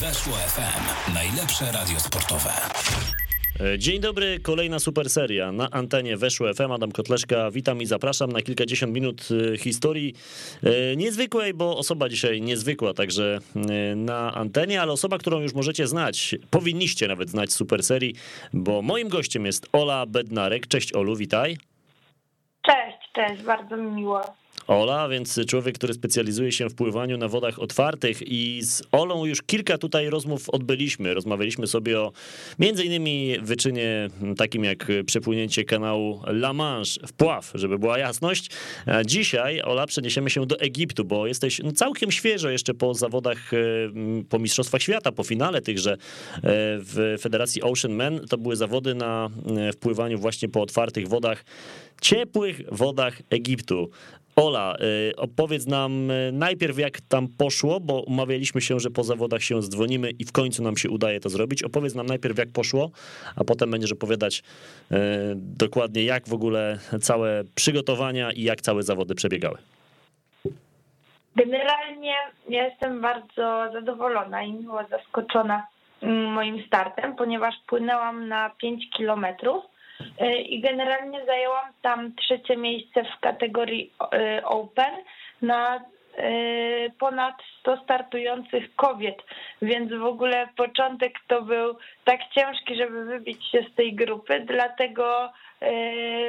Weszło 0.00 0.32
FM. 0.32 1.14
Najlepsze 1.14 1.72
radio 1.72 2.00
sportowe. 2.00 2.50
E, 3.60 3.78
dzień 3.78 4.00
dobry, 4.00 4.40
kolejna 4.42 4.78
super 4.78 5.10
seria 5.10 5.52
na 5.52 5.70
antenie 5.70 6.16
Weszło 6.16 6.54
FM. 6.54 6.72
Adam 6.72 6.92
Kotleszka, 6.92 7.50
witam 7.50 7.82
i 7.82 7.86
zapraszam 7.86 8.32
na 8.32 8.42
kilkadziesiąt 8.42 8.92
minut 8.92 9.28
e, 9.54 9.58
historii 9.58 10.14
e, 10.62 10.96
niezwykłej, 10.96 11.54
bo 11.54 11.78
osoba 11.78 12.08
dzisiaj 12.08 12.40
niezwykła 12.40 12.94
także 12.94 13.38
na 13.96 14.34
antenie, 14.34 14.82
ale 14.82 14.92
osoba, 14.92 15.18
którą 15.18 15.40
już 15.40 15.54
możecie 15.54 15.86
znać, 15.86 16.34
powinniście 16.50 17.08
nawet 17.08 17.30
znać 17.30 17.52
super 17.52 17.82
serii, 17.82 18.14
bo 18.52 18.82
moim 18.82 19.08
gościem 19.08 19.46
jest 19.46 19.68
Ola 19.72 20.06
Bednarek. 20.06 20.66
Cześć 20.66 20.92
Olu, 20.92 21.16
witaj. 21.16 21.56
Cześć, 22.62 22.98
cześć, 23.12 23.42
bardzo 23.42 23.76
mi 23.76 23.90
miło. 23.90 24.39
Ola, 24.66 25.08
więc 25.08 25.40
człowiek, 25.46 25.74
który 25.74 25.94
specjalizuje 25.94 26.52
się 26.52 26.68
w 26.68 26.74
pływaniu 26.74 27.18
na 27.18 27.28
wodach 27.28 27.58
otwartych 27.58 28.22
i 28.22 28.62
z 28.62 28.82
Olą 28.92 29.24
już 29.24 29.42
kilka 29.42 29.78
tutaj 29.78 30.10
rozmów 30.10 30.50
odbyliśmy. 30.50 31.14
Rozmawialiśmy 31.14 31.66
sobie 31.66 32.00
o 32.00 32.12
między 32.58 32.84
innymi 32.84 33.36
wyczynie 33.42 34.08
takim 34.36 34.64
jak 34.64 34.86
przepłynięcie 35.06 35.64
kanału 35.64 36.22
La 36.26 36.52
Manche 36.52 37.06
w 37.06 37.12
Pław, 37.12 37.52
żeby 37.54 37.78
była 37.78 37.98
jasność. 37.98 38.50
Dzisiaj, 39.06 39.62
Ola, 39.62 39.86
przeniesiemy 39.86 40.30
się 40.30 40.46
do 40.46 40.60
Egiptu, 40.60 41.04
bo 41.04 41.26
jesteś 41.26 41.60
no, 41.64 41.72
całkiem 41.72 42.10
świeżo 42.10 42.50
jeszcze 42.50 42.74
po 42.74 42.94
zawodach, 42.94 43.54
e, 43.54 43.56
po 44.28 44.38
Mistrzostwach 44.38 44.82
Świata, 44.82 45.12
po 45.12 45.22
finale 45.22 45.60
tychże 45.60 45.92
e, 45.92 45.96
w 46.42 47.16
Federacji 47.20 47.62
Ocean 47.62 47.94
Men. 47.94 48.20
To 48.28 48.38
były 48.38 48.56
zawody 48.56 48.94
na 48.94 49.30
e, 49.56 49.72
wpływaniu 49.72 50.18
właśnie 50.18 50.48
po 50.48 50.62
otwartych 50.62 51.08
wodach 51.08 51.44
ciepłych 52.00 52.60
wodach 52.72 53.22
Egiptu. 53.30 53.90
Ola, 54.36 54.76
y, 55.10 55.16
opowiedz 55.16 55.66
nam 55.66 56.10
y, 56.10 56.30
najpierw, 56.32 56.78
jak 56.78 57.00
tam 57.00 57.28
poszło, 57.38 57.80
bo 57.80 58.02
umawialiśmy 58.02 58.60
się, 58.60 58.80
że 58.80 58.90
po 58.90 59.04
zawodach 59.04 59.42
się 59.42 59.62
zdzwonimy 59.62 60.10
i 60.10 60.24
w 60.24 60.32
końcu 60.32 60.62
nam 60.62 60.76
się 60.76 60.90
udaje 60.90 61.20
to 61.20 61.28
zrobić. 61.28 61.62
Opowiedz 61.62 61.94
nam 61.94 62.06
najpierw, 62.06 62.38
jak 62.38 62.48
poszło, 62.52 62.90
a 63.36 63.44
potem 63.44 63.70
będziesz 63.70 63.92
opowiadać 63.92 64.38
y, 64.92 64.96
dokładnie, 65.36 66.04
jak 66.04 66.28
w 66.28 66.32
ogóle 66.32 66.78
całe 67.00 67.44
przygotowania 67.54 68.32
i 68.32 68.42
jak 68.42 68.60
całe 68.60 68.82
zawody 68.82 69.14
przebiegały. 69.14 69.58
Generalnie 71.36 72.14
jestem 72.48 73.00
bardzo 73.00 73.70
zadowolona 73.72 74.42
i 74.42 74.52
miło 74.52 74.80
zaskoczona 74.90 75.66
mm, 76.02 76.32
moim 76.32 76.66
startem, 76.66 77.16
ponieważ 77.16 77.54
płynęłam 77.66 78.28
na 78.28 78.50
5 78.50 78.84
kilometrów 78.96 79.64
i 80.44 80.60
generalnie 80.60 81.24
zajęłam 81.26 81.72
tam 81.82 82.14
trzecie 82.14 82.56
miejsce 82.56 83.04
w 83.04 83.20
kategorii 83.20 83.92
e, 84.12 84.44
Open 84.44 84.94
na 85.42 85.76
e, 85.76 85.80
ponad 86.98 87.34
100 87.60 87.76
startujących 87.84 88.74
kobiet, 88.76 89.22
więc 89.62 89.92
w 89.92 90.04
ogóle 90.04 90.48
początek 90.56 91.12
to 91.26 91.42
był 91.42 91.76
tak 92.04 92.20
ciężki, 92.34 92.76
żeby 92.76 93.04
wybić 93.04 93.50
się 93.50 93.64
z 93.72 93.74
tej 93.74 93.94
grupy, 93.94 94.40
dlatego 94.40 95.32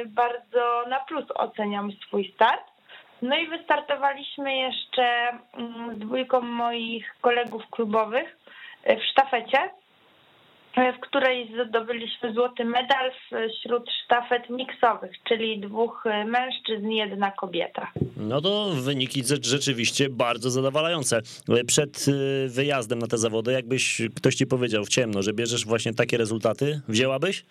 bardzo 0.06 0.84
na 0.88 1.00
plus 1.00 1.24
oceniam 1.34 1.92
swój 1.92 2.32
start. 2.34 2.62
No 3.22 3.36
i 3.36 3.48
wystartowaliśmy 3.48 4.56
jeszcze 4.56 5.28
mm, 5.54 5.94
z 5.94 5.98
dwójką 5.98 6.40
moich 6.40 7.14
kolegów 7.20 7.62
klubowych 7.70 8.36
w 8.86 9.02
sztafecie 9.10 9.70
w 10.76 11.00
której 11.00 11.52
zdobyliśmy 11.68 12.32
złoty 12.34 12.64
medal 12.64 13.10
wśród 13.58 13.90
sztafet 14.04 14.50
miksowych, 14.50 15.12
czyli 15.24 15.60
dwóch 15.60 16.04
mężczyzn 16.26 16.90
i 16.90 16.96
jedna 16.96 17.30
kobieta. 17.30 17.92
No 18.16 18.40
to 18.40 18.70
wyniki 18.74 19.22
rzeczywiście 19.42 20.08
bardzo 20.10 20.50
zadowalające. 20.50 21.20
Przed 21.66 22.08
y, 22.08 22.48
wyjazdem 22.48 22.98
na 22.98 23.06
te 23.06 23.18
zawody, 23.18 23.52
jakbyś 23.52 24.02
ktoś 24.16 24.34
ci 24.34 24.46
powiedział 24.46 24.84
w 24.84 24.88
ciemno, 24.88 25.22
że 25.22 25.32
bierzesz 25.32 25.66
właśnie 25.66 25.94
takie 25.94 26.16
rezultaty, 26.16 26.80
wzięłabyś? 26.88 27.44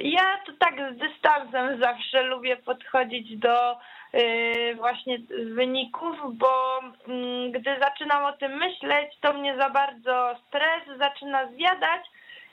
Ja 0.00 0.40
to 0.46 0.52
tak 0.58 0.74
z 0.94 0.98
dystansem 0.98 1.80
zawsze 1.80 2.22
lubię 2.22 2.56
podchodzić 2.56 3.38
do 3.38 3.76
Y, 4.14 4.74
właśnie 4.74 5.18
wyników, 5.54 6.16
bo 6.38 6.80
mm, 7.08 7.52
gdy 7.52 7.78
zaczynam 7.80 8.24
o 8.24 8.32
tym 8.32 8.52
myśleć, 8.56 9.18
to 9.20 9.32
mnie 9.32 9.56
za 9.56 9.70
bardzo 9.70 10.36
stres 10.48 10.98
zaczyna 10.98 11.46
zjadać 11.46 12.06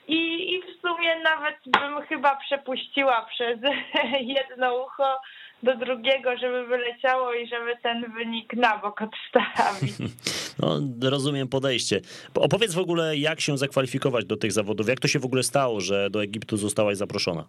i, 0.08 0.52
i 0.54 0.62
w 0.62 0.80
sumie 0.80 1.16
nawet 1.16 1.56
bym 1.66 2.02
chyba 2.06 2.36
przepuściła 2.36 3.26
przez 3.30 3.58
jedno 4.36 4.84
ucho 4.84 5.20
do 5.62 5.76
drugiego, 5.76 6.36
żeby 6.36 6.66
wyleciało 6.66 7.34
i 7.34 7.48
żeby 7.48 7.76
ten 7.82 8.12
wynik 8.12 8.52
na 8.54 8.78
bok 8.78 9.02
odstawić. 9.02 9.92
No, 10.62 10.80
rozumiem 11.10 11.48
podejście. 11.48 12.00
Opowiedz 12.34 12.74
w 12.74 12.78
ogóle, 12.78 13.16
jak 13.16 13.40
się 13.40 13.58
zakwalifikować 13.58 14.24
do 14.24 14.36
tych 14.36 14.52
zawodów. 14.52 14.88
Jak 14.88 15.00
to 15.00 15.08
się 15.08 15.18
w 15.18 15.24
ogóle 15.24 15.42
stało, 15.42 15.80
że 15.80 16.10
do 16.10 16.22
Egiptu 16.22 16.56
zostałaś 16.56 16.96
zaproszona? 16.96 17.44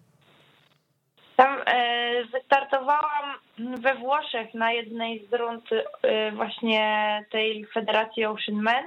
Tam 1.35 1.59
e, 1.65 2.25
wystartowałam 2.25 3.35
we 3.59 3.95
Włoszech 3.95 4.53
na 4.53 4.71
jednej 4.71 5.27
z 5.31 5.33
rund 5.33 5.71
y, 5.71 6.31
właśnie 6.31 7.25
tej 7.31 7.65
Federacji 7.65 8.25
Ocean 8.25 8.61
Men 8.61 8.85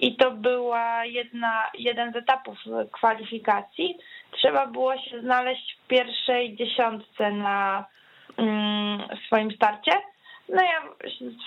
i 0.00 0.16
to 0.16 0.30
była 0.30 1.04
jedna, 1.04 1.70
jeden 1.78 2.12
z 2.12 2.16
etapów 2.16 2.58
kwalifikacji. 2.92 3.98
Trzeba 4.32 4.66
było 4.66 4.98
się 4.98 5.20
znaleźć 5.20 5.76
w 5.76 5.86
pierwszej 5.86 6.56
dziesiątce 6.56 7.30
na 7.30 7.84
mm, 8.36 9.02
swoim 9.26 9.50
starcie. 9.50 9.92
No 10.48 10.62
ja 10.62 10.82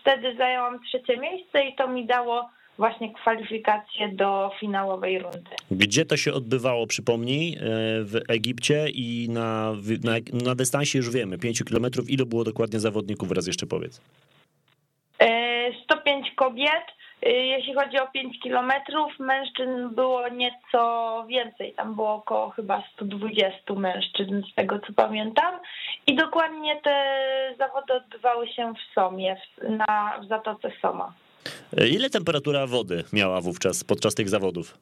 wtedy 0.02 0.36
zajęłam 0.36 0.80
trzecie 0.84 1.18
miejsce 1.18 1.64
i 1.64 1.76
to 1.76 1.88
mi 1.88 2.06
dało 2.06 2.50
właśnie 2.78 3.14
kwalifikacje 3.14 4.10
do 4.10 4.52
finałowej 4.60 5.20
rundy. 5.20 5.52
Gdzie 5.72 6.06
to 6.06 6.18
się 6.18 6.34
odbywało, 6.34 6.88
przypomnij, 6.88 7.54
e, 7.54 7.58
w 8.04 8.20
Egipcie 8.30 8.90
i 8.90 9.28
na, 9.30 9.74
na, 10.04 10.44
na 10.46 10.56
dystansie 10.56 10.98
już 10.98 11.12
wiemy, 11.12 11.38
5 11.38 11.64
kilometrów, 11.64 12.10
ile 12.10 12.26
było 12.26 12.44
dokładnie 12.44 12.80
zawodników, 12.80 13.32
raz 13.32 13.48
jeszcze 13.48 13.66
powiedz. 13.66 14.02
105 15.84 16.28
e, 16.28 16.36
kobiet, 16.36 16.86
jeśli 17.22 17.74
chodzi 17.74 18.00
o 18.00 18.08
5 18.08 18.40
kilometrów, 18.40 19.20
mężczyzn 19.20 19.90
było 19.96 20.30
nieco 20.30 21.26
więcej, 21.28 21.74
tam 21.74 21.96
było 21.96 22.14
około 22.14 22.50
chyba 22.50 22.84
120 22.94 23.74
mężczyzn, 23.74 24.42
z 24.52 24.56
tego 24.56 24.80
co 24.80 24.94
pamiętam. 24.94 25.60
I 26.08 26.16
dokładnie 26.16 26.82
te 26.82 27.56
zawody 27.58 27.94
odbywały 27.94 28.48
się 28.48 28.74
w 28.74 28.94
Somie, 28.96 29.38
na, 29.70 30.20
w 30.24 30.28
Zatoce 30.28 30.72
Soma. 30.82 31.14
Ile 31.92 32.10
temperatura 32.10 32.68
wody 32.68 33.04
miała 33.14 33.42
wówczas 33.42 33.84
podczas 33.84 34.16
tych 34.16 34.30
zawodów? 34.30 34.78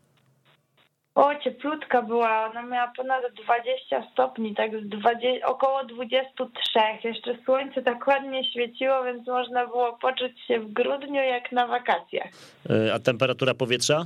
O, 1.17 1.35
cieplutka 1.35 2.01
była, 2.01 2.50
ona 2.50 2.61
miała 2.61 2.91
ponad 2.97 3.23
20 3.33 4.11
stopni, 4.11 4.55
tak 4.55 4.81
z 4.81 4.89
20, 4.89 5.47
około 5.47 5.83
23. 5.83 6.79
Jeszcze 7.03 7.38
słońce 7.45 7.81
tak 7.81 8.07
ładnie 8.07 8.51
świeciło, 8.51 9.03
więc 9.03 9.28
można 9.28 9.67
było 9.67 9.94
poczuć 9.94 10.41
się 10.47 10.59
w 10.59 10.73
grudniu 10.73 11.23
jak 11.23 11.51
na 11.51 11.67
wakacjach. 11.67 12.28
E, 12.69 12.94
a 12.94 13.00
temperatura 13.00 13.53
powietrza? 13.53 14.05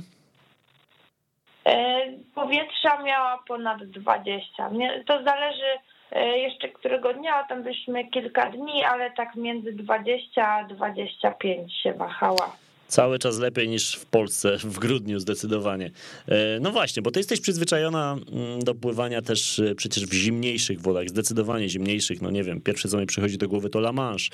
E, 1.66 2.00
powietrza 2.34 3.02
miała 3.02 3.42
ponad 3.48 3.84
20. 3.84 4.70
To 5.06 5.22
zależy 5.24 5.78
E, 6.12 6.38
jeszcze 6.38 6.68
którego 6.68 7.14
dnia, 7.14 7.44
tam 7.44 7.62
byliśmy 7.62 8.04
kilka 8.04 8.50
dni, 8.50 8.84
ale 8.84 9.10
tak 9.10 9.34
między 9.34 9.72
20 9.72 10.48
a 10.48 10.64
25 10.64 11.76
się 11.82 11.92
wahała. 11.92 12.56
Cały 12.86 13.18
czas 13.18 13.38
lepiej 13.38 13.68
niż 13.68 13.94
w 13.94 14.06
Polsce 14.06 14.56
w 14.58 14.78
grudniu 14.78 15.18
zdecydowanie. 15.18 15.90
E, 16.28 16.60
no 16.60 16.70
właśnie, 16.70 17.02
bo 17.02 17.10
ty 17.10 17.20
jesteś 17.20 17.40
przyzwyczajona 17.40 18.16
mm, 18.32 18.60
do 18.60 18.74
pływania 18.74 19.22
też 19.22 19.58
e, 19.58 19.74
przecież 19.74 20.06
w 20.06 20.12
zimniejszych 20.12 20.80
wodach, 20.80 21.08
zdecydowanie 21.08 21.68
zimniejszych. 21.68 22.22
No 22.22 22.30
nie 22.30 22.44
wiem, 22.44 22.60
pierwsze 22.60 22.88
co 22.88 22.98
mi 22.98 23.06
przychodzi 23.06 23.38
do 23.38 23.48
głowy 23.48 23.70
to 23.70 23.78
La 23.78 23.92
Manche, 23.92 24.30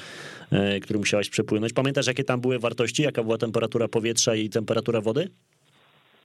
który 0.83 0.99
musiałaś 0.99 1.29
przepłynąć. 1.29 1.73
Pamiętasz 1.73 2.07
jakie 2.07 2.25
tam 2.25 2.41
były 2.41 2.59
wartości, 2.59 3.03
jaka 3.03 3.23
była 3.23 3.39
temperatura 3.39 3.89
powietrza 3.89 4.35
i 4.35 4.49
temperatura 4.49 5.01
wody? 5.01 5.31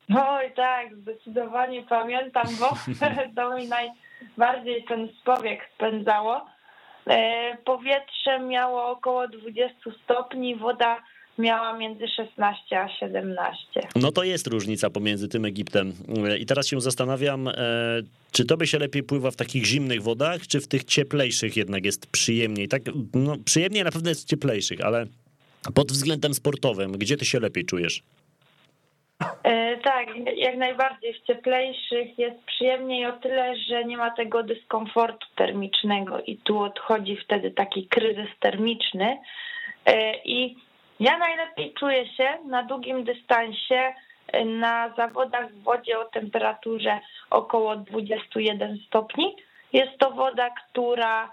Oj 0.10 0.52
tak, 0.56 0.96
zdecydowanie 0.96 1.84
pamiętam, 1.90 2.48
bo 2.60 2.70
to 3.36 3.58
mi 3.58 3.68
naj 3.68 3.90
bardziej 4.38 4.84
ten 4.84 5.10
spowiek 5.22 5.70
spędzało. 5.76 6.46
E, 7.08 7.58
powietrze 7.66 8.40
miało 8.40 8.90
około 8.90 9.28
20 9.28 9.76
stopni, 10.04 10.56
woda 10.56 11.04
miała 11.38 11.78
między 11.78 12.08
16 12.08 12.82
a 12.82 12.90
17. 12.90 13.82
No 13.96 14.12
to 14.12 14.24
jest 14.24 14.48
różnica 14.48 14.90
pomiędzy 14.90 15.28
tym 15.28 15.46
Egiptem. 15.46 15.94
E, 16.28 16.38
I 16.38 16.46
teraz 16.46 16.68
się 16.68 16.82
zastanawiam, 16.82 17.48
e, 17.48 17.54
czy 18.32 18.46
to 18.46 18.58
by 18.58 18.68
się 18.68 18.80
lepiej 18.80 19.04
pływa 19.04 19.32
w 19.32 19.36
takich 19.36 19.66
zimnych 19.66 20.02
wodach, 20.02 20.48
czy 20.48 20.62
w 20.62 20.68
tych 20.68 20.84
cieplejszych 20.84 21.58
jednak 21.58 21.86
jest 21.86 22.12
przyjemniej? 22.12 22.68
Tak, 22.68 22.82
no, 23.14 23.36
przyjemniej 23.46 23.84
na 23.84 23.92
pewno 23.92 24.10
jest 24.10 24.24
w 24.24 24.30
cieplejszych, 24.30 24.82
ale 24.82 25.06
pod 25.76 25.92
względem 25.92 26.34
sportowym, 26.34 26.92
gdzie 26.92 27.18
ty 27.18 27.26
się 27.26 27.40
lepiej 27.40 27.66
czujesz? 27.66 28.04
E, 29.44 29.78
tak, 29.78 30.08
jak 30.36 30.58
najbardziej. 30.58 31.14
W 31.14 31.28
cieplejszych 31.28 32.20
jest 32.20 32.44
przyjemniej 32.46 33.06
o 33.06 33.12
tyle, 33.12 33.56
że 33.56 33.86
nie 33.86 33.98
ma 33.98 34.12
tego 34.12 34.44
dyskomfortu 34.44 35.28
termicznego 35.36 36.22
i 36.22 36.38
tu 36.38 36.60
odchodzi 36.60 37.18
wtedy 37.18 37.52
taki 37.52 37.88
kryzys 37.88 38.30
termiczny. 38.40 39.18
I 40.26 40.56
Ja 41.00 41.18
najlepiej 41.18 41.74
czuję 41.74 42.08
się 42.08 42.38
na 42.46 42.64
długim 42.64 43.04
dystansie 43.04 43.94
na 44.46 44.94
zawodach 44.98 45.52
w 45.52 45.64
wodzie 45.64 46.00
o 46.00 46.06
temperaturze 46.06 47.00
około 47.30 47.76
21 47.76 48.78
stopni. 48.88 49.36
Jest 49.74 49.98
to 49.98 50.12
woda, 50.12 50.50
która 50.50 51.32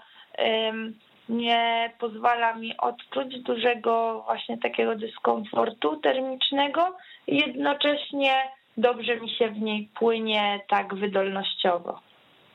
nie 1.29 1.91
pozwala 1.99 2.53
mi 2.53 2.77
odczuć 2.77 3.39
dużego 3.39 4.23
właśnie 4.25 4.57
takiego 4.57 4.95
dyskomfortu 4.95 5.97
termicznego 5.97 6.97
i 7.27 7.37
jednocześnie 7.37 8.33
dobrze 8.77 9.19
mi 9.19 9.29
się 9.29 9.49
w 9.49 9.61
niej 9.61 9.89
płynie 9.95 10.59
tak 10.67 10.95
wydolnościowo. 10.95 11.99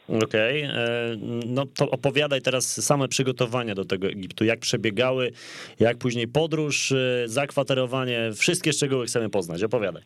Okej, 0.08 0.64
okay. 0.64 0.78
E, 0.78 1.16
no 1.46 1.64
to 1.78 1.90
opowiadaj 1.90 2.42
teraz 2.42 2.84
same 2.84 3.08
przygotowania 3.08 3.74
do 3.74 3.84
tego 3.84 4.06
Egiptu, 4.06 4.44
jak 4.44 4.60
przebiegały, 4.60 5.32
jak 5.80 5.98
później 5.98 6.28
podróż, 6.28 6.92
e, 6.92 7.28
zakwaterowanie, 7.28 8.30
wszystkie 8.38 8.72
szczegóły 8.72 9.06
chcemy 9.06 9.30
poznać, 9.30 9.62
opowiadaj. 9.62 10.02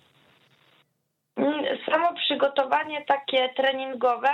Mm, 1.37 1.65
samo 1.87 2.15
przygotowanie 2.15 3.05
takie 3.09 3.49
treningowe 3.57 4.31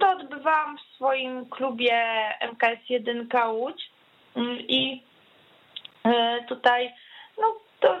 to 0.00 0.10
odbywałam 0.10 0.78
w 0.78 0.94
swoim 0.94 1.46
klubie 1.46 2.04
MKS 2.52 2.88
1 2.88 3.28
Łódź 3.50 3.90
mm, 4.36 4.58
i 4.60 5.02
e, 6.04 6.44
tutaj 6.48 6.92
to 7.82 7.96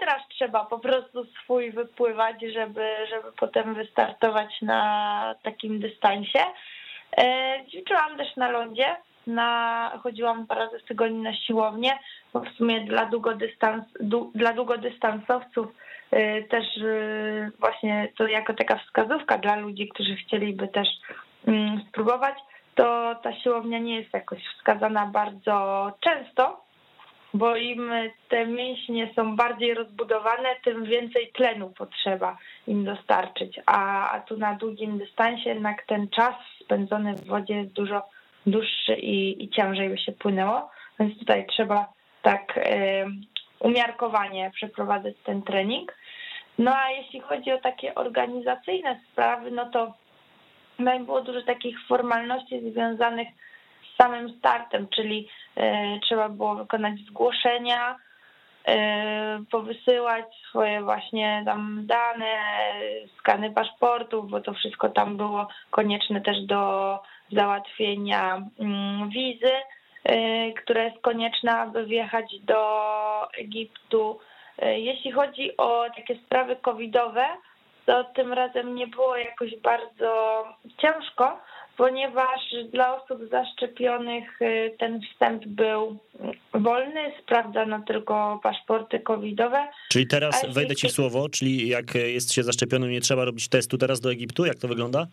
teraz 0.00 0.28
trzeba 0.28 0.64
po 0.64 0.78
prostu 0.78 1.24
swój 1.24 1.70
wypływać, 1.70 2.36
żeby, 2.54 2.86
żeby 3.10 3.32
potem 3.40 3.74
wystartować 3.74 4.62
na 4.62 5.34
takim 5.42 5.80
dystansie. 5.80 6.40
E, 7.16 7.56
ćwiczyłam 7.68 8.16
też 8.16 8.36
na 8.36 8.50
lądzie, 8.50 8.96
na, 9.26 9.90
chodziłam 10.02 10.46
parę 10.46 10.64
razy 10.64 10.78
w 10.78 10.88
tygodniu 10.88 11.22
na 11.22 11.36
siłownię, 11.36 11.98
bo 12.32 12.40
w 12.40 12.48
sumie 12.48 12.80
dla, 12.80 13.06
długodystans, 13.06 13.84
dla 14.34 14.52
długodystansowców 14.52 15.66
e, 16.10 16.42
też 16.42 16.64
właśnie 17.58 18.08
to 18.16 18.26
jako 18.26 18.54
taka 18.54 18.76
wskazówka 18.76 19.38
dla 19.38 19.56
ludzi, 19.56 19.88
którzy 19.88 20.16
chcieliby 20.16 20.68
też 20.68 20.88
Mm, 21.46 21.80
spróbować, 21.88 22.34
to 22.74 23.14
ta 23.22 23.32
siłownia 23.34 23.78
nie 23.78 23.96
jest 23.96 24.14
jakoś 24.14 24.38
wskazana 24.56 25.06
bardzo 25.06 25.92
często, 26.00 26.63
bo 27.34 27.56
im 27.56 27.92
te 28.28 28.46
mięśnie 28.46 29.10
są 29.16 29.36
bardziej 29.36 29.74
rozbudowane, 29.74 30.48
tym 30.64 30.84
więcej 30.84 31.32
tlenu 31.32 31.70
potrzeba 31.78 32.38
im 32.66 32.84
dostarczyć. 32.84 33.60
A, 33.66 34.10
a 34.10 34.20
tu 34.20 34.36
na 34.36 34.54
długim 34.54 34.98
dystansie 34.98 35.48
jednak 35.48 35.86
ten 35.86 36.08
czas 36.08 36.34
spędzony 36.60 37.14
w 37.14 37.26
wodzie 37.26 37.54
jest 37.54 37.72
dużo 37.72 38.02
dłuższy 38.46 38.94
i, 38.94 39.44
i 39.44 39.50
ciężej 39.50 39.88
by 39.88 39.98
się 39.98 40.12
płynęło, 40.12 40.70
więc 41.00 41.18
tutaj 41.18 41.46
trzeba 41.46 41.92
tak 42.22 42.56
y, 42.56 42.60
umiarkowanie 43.60 44.50
przeprowadzać 44.54 45.14
ten 45.24 45.42
trening. 45.42 45.94
No 46.58 46.76
a 46.76 46.90
jeśli 46.90 47.20
chodzi 47.20 47.52
o 47.52 47.58
takie 47.58 47.94
organizacyjne 47.94 49.00
sprawy, 49.12 49.50
no 49.50 49.70
to 49.70 49.92
no 50.78 50.98
było 50.98 51.20
dużo 51.20 51.42
takich 51.42 51.86
formalności 51.88 52.70
związanych 52.70 53.28
samym 53.98 54.38
startem, 54.38 54.88
czyli 54.88 55.28
e, 55.56 55.98
trzeba 56.00 56.28
było 56.28 56.54
wykonać 56.54 56.94
zgłoszenia, 57.08 57.96
e, 58.68 59.44
powysyłać 59.50 60.24
swoje 60.48 60.82
właśnie 60.82 61.42
tam 61.44 61.86
dane, 61.86 62.36
skany 63.18 63.50
paszportów, 63.50 64.30
bo 64.30 64.40
to 64.40 64.54
wszystko 64.54 64.88
tam 64.88 65.16
było 65.16 65.48
konieczne 65.70 66.20
też 66.20 66.46
do 66.46 66.98
załatwienia 67.32 68.42
mm, 68.60 69.08
wizy, 69.08 69.52
e, 70.04 70.52
która 70.52 70.82
jest 70.82 71.00
konieczna, 71.02 71.60
aby 71.60 71.86
wjechać 71.86 72.40
do 72.40 73.32
Egiptu. 73.38 74.18
Jeśli 74.76 75.12
chodzi 75.12 75.56
o 75.56 75.86
takie 75.96 76.16
sprawy 76.16 76.56
covidowe, 76.56 77.26
to 77.86 78.04
tym 78.04 78.32
razem 78.32 78.74
nie 78.74 78.86
było 78.86 79.16
jakoś 79.16 79.56
bardzo 79.56 80.44
ciężko, 80.78 81.40
ponieważ 81.76 82.40
dla 82.72 83.02
osób 83.02 83.18
zaszczepionych 83.30 84.42
y, 84.42 84.74
ten 84.78 85.00
wstęp 85.00 85.46
był 85.46 85.98
wolny, 86.54 87.12
sprawdzano 87.22 87.80
tylko 87.86 88.40
paszporty 88.42 89.00
covidowe. 89.00 89.68
Czyli 89.88 90.06
teraz 90.06 90.46
wejdę 90.54 90.76
ci 90.76 90.88
w 90.88 90.92
słowo, 90.92 91.28
czyli 91.28 91.68
jak 91.68 91.94
jest 91.94 92.32
się 92.32 92.42
zaszczepionym, 92.42 92.90
nie 92.90 93.00
trzeba 93.00 93.24
robić 93.24 93.48
testu 93.48 93.78
teraz 93.78 94.00
do 94.00 94.12
Egiptu? 94.12 94.46
Jak 94.46 94.58
to 94.58 94.68
wygląda? 94.68 95.06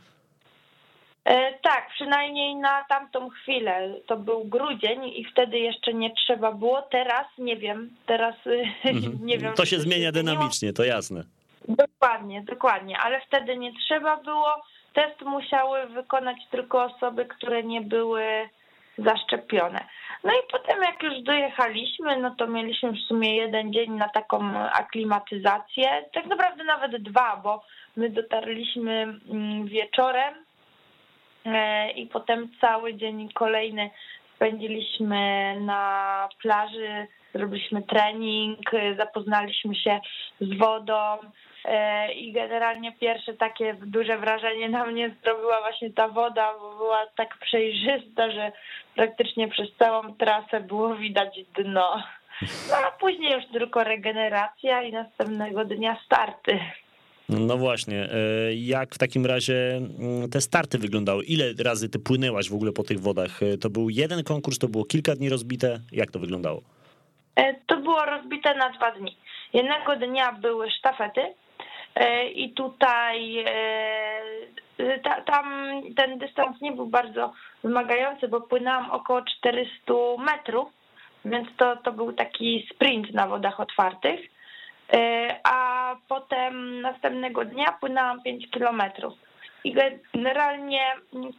E, 1.26 1.54
tak, 1.64 1.90
przynajmniej 1.94 2.56
na 2.56 2.86
tamtą 2.90 3.30
chwilę. 3.30 3.96
To 4.08 4.18
był 4.18 4.46
grudzień 4.46 5.06
i 5.06 5.26
wtedy 5.32 5.60
jeszcze 5.60 5.94
nie 5.94 6.14
trzeba 6.16 6.52
było. 6.52 6.82
Teraz 6.82 7.26
nie 7.38 7.58
wiem. 7.58 7.90
Teraz 8.06 8.36
mhm. 8.84 9.18
nie 9.22 9.38
wiem. 9.38 9.54
To 9.54 9.66
się 9.66 9.80
zmienia 9.80 10.12
dynamicznie, 10.12 10.74
to 10.74 10.84
jasne. 10.84 11.24
Dokładnie, 11.68 12.44
dokładnie, 12.44 13.00
ale 13.00 13.22
wtedy 13.28 13.58
nie 13.58 13.72
trzeba 13.74 14.18
było. 14.18 14.64
Test 14.94 15.22
musiały 15.22 15.88
wykonać 15.88 16.38
tylko 16.52 16.84
osoby, 16.84 17.26
które 17.26 17.64
nie 17.64 17.82
były 17.82 18.50
zaszczepione. 18.98 19.86
No 20.24 20.32
i 20.32 20.52
potem 20.52 20.82
jak 20.82 21.04
już 21.04 21.24
dojechaliśmy, 21.24 22.18
no 22.18 22.36
to 22.36 22.48
mieliśmy 22.48 22.92
w 22.92 23.00
sumie 23.00 23.36
jeden 23.36 23.74
dzień 23.74 23.92
na 23.92 24.10
taką 24.10 24.58
aklimatyzację, 24.58 26.06
tak 26.14 26.26
naprawdę 26.26 26.64
nawet 26.64 27.04
dwa, 27.04 27.38
bo 27.44 27.64
my 27.96 28.10
dotarliśmy 28.10 29.20
mm, 29.30 29.66
wieczorem 29.66 30.34
e, 31.46 31.92
i 31.92 32.08
potem 32.08 32.50
cały 32.62 32.94
dzień 32.94 33.30
kolejny 33.34 33.90
spędziliśmy 34.36 35.56
na 35.60 36.30
plaży, 36.42 37.08
zrobiliśmy 37.34 37.82
trening, 37.84 38.60
zapoznaliśmy 38.98 39.76
się 39.76 40.00
z 40.42 40.58
wodą, 40.58 41.18
i 42.16 42.32
generalnie 42.32 42.92
pierwsze 42.92 43.34
takie 43.34 43.74
duże 43.74 44.18
wrażenie 44.18 44.70
na 44.70 44.86
mnie 44.86 45.16
zrobiła 45.24 45.62
właśnie 45.62 45.94
ta 45.94 46.08
woda, 46.08 46.54
bo 46.62 46.76
była 46.78 47.08
tak 47.16 47.38
przejrzysta, 47.38 48.32
że 48.32 48.52
praktycznie 48.96 49.48
przez 49.48 49.68
całą 49.80 50.16
trasę 50.16 50.62
było 50.62 50.96
widać 50.96 51.40
dno. 51.58 52.04
No 52.70 52.76
a 52.88 52.92
później 52.92 53.34
już 53.34 53.44
tylko 53.52 53.84
regeneracja 53.84 54.84
i 54.84 54.92
następnego 54.92 55.66
dnia 55.66 55.98
starty. 56.06 56.60
No 57.30 57.58
właśnie, 57.58 58.04
e, 58.04 58.56
jak 58.56 58.96
w 58.96 58.98
takim 58.98 59.26
razie 59.26 59.78
mm, 59.78 60.30
te 60.30 60.42
starty 60.42 60.78
wyglądały? 60.78 61.24
Ile 61.24 61.46
razy 61.64 61.90
ty 61.90 62.00
płynęłaś 62.00 62.50
w 62.50 62.54
ogóle 62.54 62.72
po 62.72 62.84
tych 62.84 63.00
wodach? 63.00 63.44
E, 63.44 63.58
to 63.58 63.70
był 63.70 63.90
jeden 63.90 64.24
konkurs, 64.24 64.60
to 64.60 64.68
było 64.68 64.86
kilka 64.86 65.16
dni 65.16 65.30
rozbite? 65.30 65.80
Jak 65.92 66.12
to 66.12 66.20
wyglądało? 66.20 66.62
To 67.68 67.78
było 67.78 68.06
rozbite 68.06 68.56
na 68.56 68.70
dwa 68.70 68.92
dni. 68.92 69.18
Jednego 69.54 69.96
dnia 69.96 70.32
były 70.32 70.72
sztafety, 70.72 71.22
E, 71.22 71.51
i 72.34 72.54
tutaj 72.54 73.44
e, 73.48 75.00
tam 75.26 75.72
ten 75.96 76.18
dystans 76.18 76.62
nie 76.62 76.72
był 76.72 76.86
bardzo 76.86 77.34
wymagający, 77.64 78.28
bo 78.28 78.42
płynęłam 78.42 78.92
około 78.92 79.22
400 79.22 79.94
metrów, 80.18 80.70
więc 81.26 81.48
to, 81.58 81.76
to 81.76 81.92
był 81.92 82.14
taki 82.14 82.68
sprint 82.74 83.14
na 83.14 83.28
wodach 83.28 83.60
otwartych. 83.60 84.20
E, 84.94 85.36
a 85.44 85.96
potem 86.08 86.82
następnego 86.82 87.46
dnia 87.46 87.72
płynęłam 87.80 88.22
5 88.22 88.50
kilometrów. 88.50 89.14
I 89.64 89.76
generalnie 90.14 90.82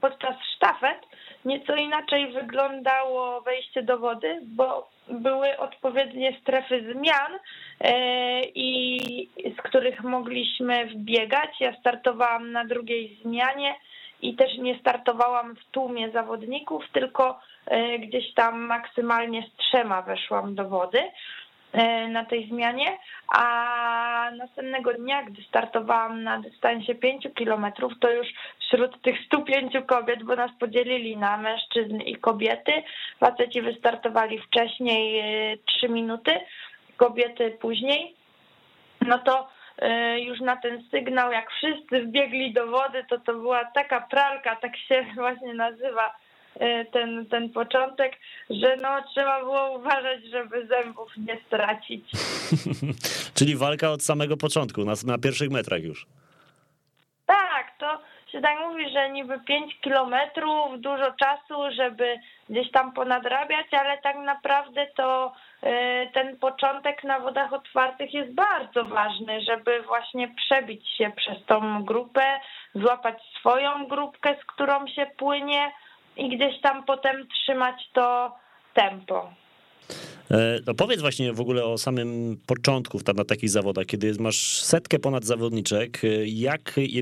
podczas 0.01 0.37
sztafet 0.57 0.99
nieco 1.45 1.75
inaczej 1.75 2.33
wyglądało 2.33 3.41
wejście 3.41 3.83
do 3.83 3.99
wody, 3.99 4.41
bo 4.43 4.91
były 5.09 5.59
odpowiednie 5.59 6.37
strefy 6.41 6.93
zmian, 6.93 7.33
e, 7.81 8.41
i 8.55 9.29
z 9.59 9.63
których 9.63 10.03
mogliśmy 10.05 10.87
wbiegać. 10.87 11.51
Ja 11.61 11.77
startowałam 11.81 12.53
na 12.53 12.65
drugiej 12.65 13.19
zmianie 13.23 13.75
i 14.23 14.35
też 14.35 14.59
nie 14.59 14.79
startowałam 14.79 15.57
w 15.57 15.65
tłumie 15.71 16.11
zawodników, 16.11 16.85
tylko 16.93 17.41
e, 17.67 17.99
gdzieś 17.99 18.35
tam 18.35 18.61
maksymalnie 18.61 19.43
z 19.43 19.57
trzema 19.57 20.03
weszłam 20.03 20.55
do 20.55 20.69
wody. 20.69 21.03
E, 21.73 22.09
na 22.09 22.25
tej 22.25 22.49
zmianie, 22.49 22.99
a 23.29 24.31
następnego 24.37 24.93
dnia, 24.95 25.23
gdy 25.23 25.43
startowałam 25.43 26.23
na 26.23 26.41
dystansie 26.41 26.95
5 26.95 27.29
kilometrów, 27.35 27.93
to 28.01 28.11
już 28.11 28.27
wśród 28.61 29.03
tych 29.03 29.17
105 29.27 29.73
kobiet, 29.87 30.23
bo 30.23 30.37
nas 30.37 30.51
podzielili 30.61 31.17
na 31.17 31.37
mężczyzn 31.37 31.97
i 31.97 32.17
kobiety, 32.17 32.73
faceci 33.21 33.63
wystartowali 33.63 34.39
wcześniej 34.39 35.23
3 35.67 35.87
e, 35.87 35.89
minuty, 35.89 36.31
kobiety 36.97 37.51
później, 37.61 38.15
no 39.01 39.19
to 39.19 39.49
e, 39.79 40.21
już 40.21 40.41
na 40.41 40.57
ten 40.57 40.83
sygnał, 40.91 41.33
jak 41.33 41.51
wszyscy 41.51 42.03
wbiegli 42.03 42.53
do 42.53 42.67
wody, 42.67 43.05
to 43.09 43.19
to 43.19 43.33
była 43.33 43.65
taka 43.65 44.01
pralka, 44.01 44.57
tak 44.57 44.77
się 44.77 45.07
właśnie 45.15 45.55
nazywa 45.55 46.15
ten, 46.93 47.27
ten 47.27 47.51
początek, 47.51 48.13
że 48.51 48.77
no 48.77 48.89
trzeba 49.15 49.41
było 49.41 49.79
uważać, 49.79 50.25
żeby 50.25 50.67
zębów 50.67 51.17
nie 51.17 51.39
stracić. 51.47 52.11
Czyli 53.39 53.57
walka 53.57 53.91
od 53.91 54.03
samego 54.03 54.37
początku, 54.37 54.85
na, 54.85 54.93
na 55.07 55.19
pierwszych 55.19 55.51
metrach 55.51 55.83
już. 55.83 56.07
Tak, 57.27 57.79
to 57.79 57.99
się 58.33 58.41
tak 58.41 58.59
mówi, 58.61 58.91
że 58.91 59.11
niby 59.11 59.41
5 59.41 59.81
kilometrów, 59.81 60.81
dużo 60.81 61.13
czasu, 61.13 61.77
żeby 61.77 62.17
gdzieś 62.51 62.71
tam 62.71 62.93
ponadrabiać, 62.93 63.67
ale 63.73 63.99
tak 63.99 64.17
naprawdę 64.17 64.87
to 64.97 65.33
ten 66.15 66.37
początek 66.39 67.05
na 67.05 67.21
wodach 67.21 67.53
otwartych 67.53 68.15
jest 68.15 68.35
bardzo 68.35 68.85
ważny, 68.85 69.41
żeby 69.41 69.83
właśnie 69.83 70.29
przebić 70.29 70.89
się 70.89 71.13
przez 71.17 71.45
tą 71.47 71.85
grupę, 71.85 72.41
złapać 72.75 73.23
swoją 73.39 73.87
grupkę, 73.87 74.37
z 74.43 74.45
którą 74.45 74.87
się 74.87 75.07
płynie 75.17 75.73
i 76.17 76.37
gdzieś 76.37 76.61
tam 76.61 76.85
potem 76.85 77.29
trzymać 77.29 77.89
to 77.93 78.37
tempo. 78.75 79.31
E, 80.31 80.59
no 80.67 80.75
powiedz 80.75 81.01
właśnie 81.01 81.33
w 81.33 81.41
ogóle 81.41 81.65
o 81.65 81.79
samym 81.79 82.37
początku 82.47 82.99
na 83.17 83.25
takich 83.25 83.51
zawodach, 83.51 83.87
kiedy 83.87 84.13
masz 84.21 84.61
setkę 84.61 84.99
ponad 84.99 85.25
zawodniczek, 85.25 86.05
e, 86.05 86.09
jak, 86.27 86.61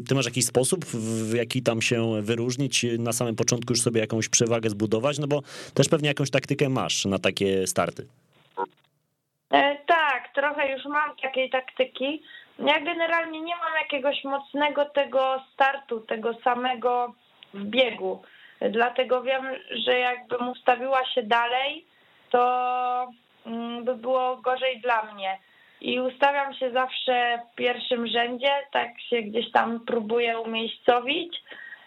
ty 0.08 0.14
masz 0.14 0.24
jakiś 0.24 0.46
sposób, 0.46 0.84
w 0.84 1.34
jaki 1.34 1.62
tam 1.62 1.82
się 1.82 2.22
wyróżnić, 2.22 2.86
na 2.98 3.12
samym 3.12 3.36
początku 3.36 3.72
już 3.72 3.82
sobie 3.82 4.00
jakąś 4.00 4.28
przewagę 4.28 4.70
zbudować, 4.70 5.18
no 5.18 5.26
bo 5.26 5.40
też 5.74 5.88
pewnie 5.88 6.08
jakąś 6.08 6.30
taktykę 6.30 6.68
masz 6.68 7.04
na 7.04 7.18
takie 7.18 7.66
starty. 7.66 8.06
E, 9.50 9.76
tak, 9.86 10.34
trochę 10.34 10.72
już 10.72 10.84
mam 10.84 11.16
takiej 11.22 11.50
taktyki. 11.50 12.22
Ja 12.58 12.80
generalnie 12.80 13.40
nie 13.40 13.56
mam 13.56 13.72
jakiegoś 13.82 14.24
mocnego 14.24 14.84
tego 14.84 15.42
startu, 15.54 16.00
tego 16.00 16.34
samego 16.44 17.14
w 17.54 17.64
biegu. 17.64 18.22
Dlatego 18.60 19.22
wiem, 19.22 19.44
że 19.70 19.98
jakbym 19.98 20.48
ustawiła 20.48 21.04
się 21.04 21.22
dalej, 21.22 21.84
to 22.30 23.12
mm, 23.46 23.84
by 23.84 23.94
było 23.94 24.36
gorzej 24.36 24.80
dla 24.80 25.02
mnie. 25.02 25.38
I 25.80 26.00
ustawiam 26.00 26.54
się 26.54 26.70
zawsze 26.70 27.42
w 27.52 27.54
pierwszym 27.54 28.06
rzędzie, 28.06 28.52
tak 28.72 29.00
się 29.00 29.22
gdzieś 29.22 29.52
tam 29.52 29.80
próbuję 29.86 30.38
umiejscowić, 30.38 31.42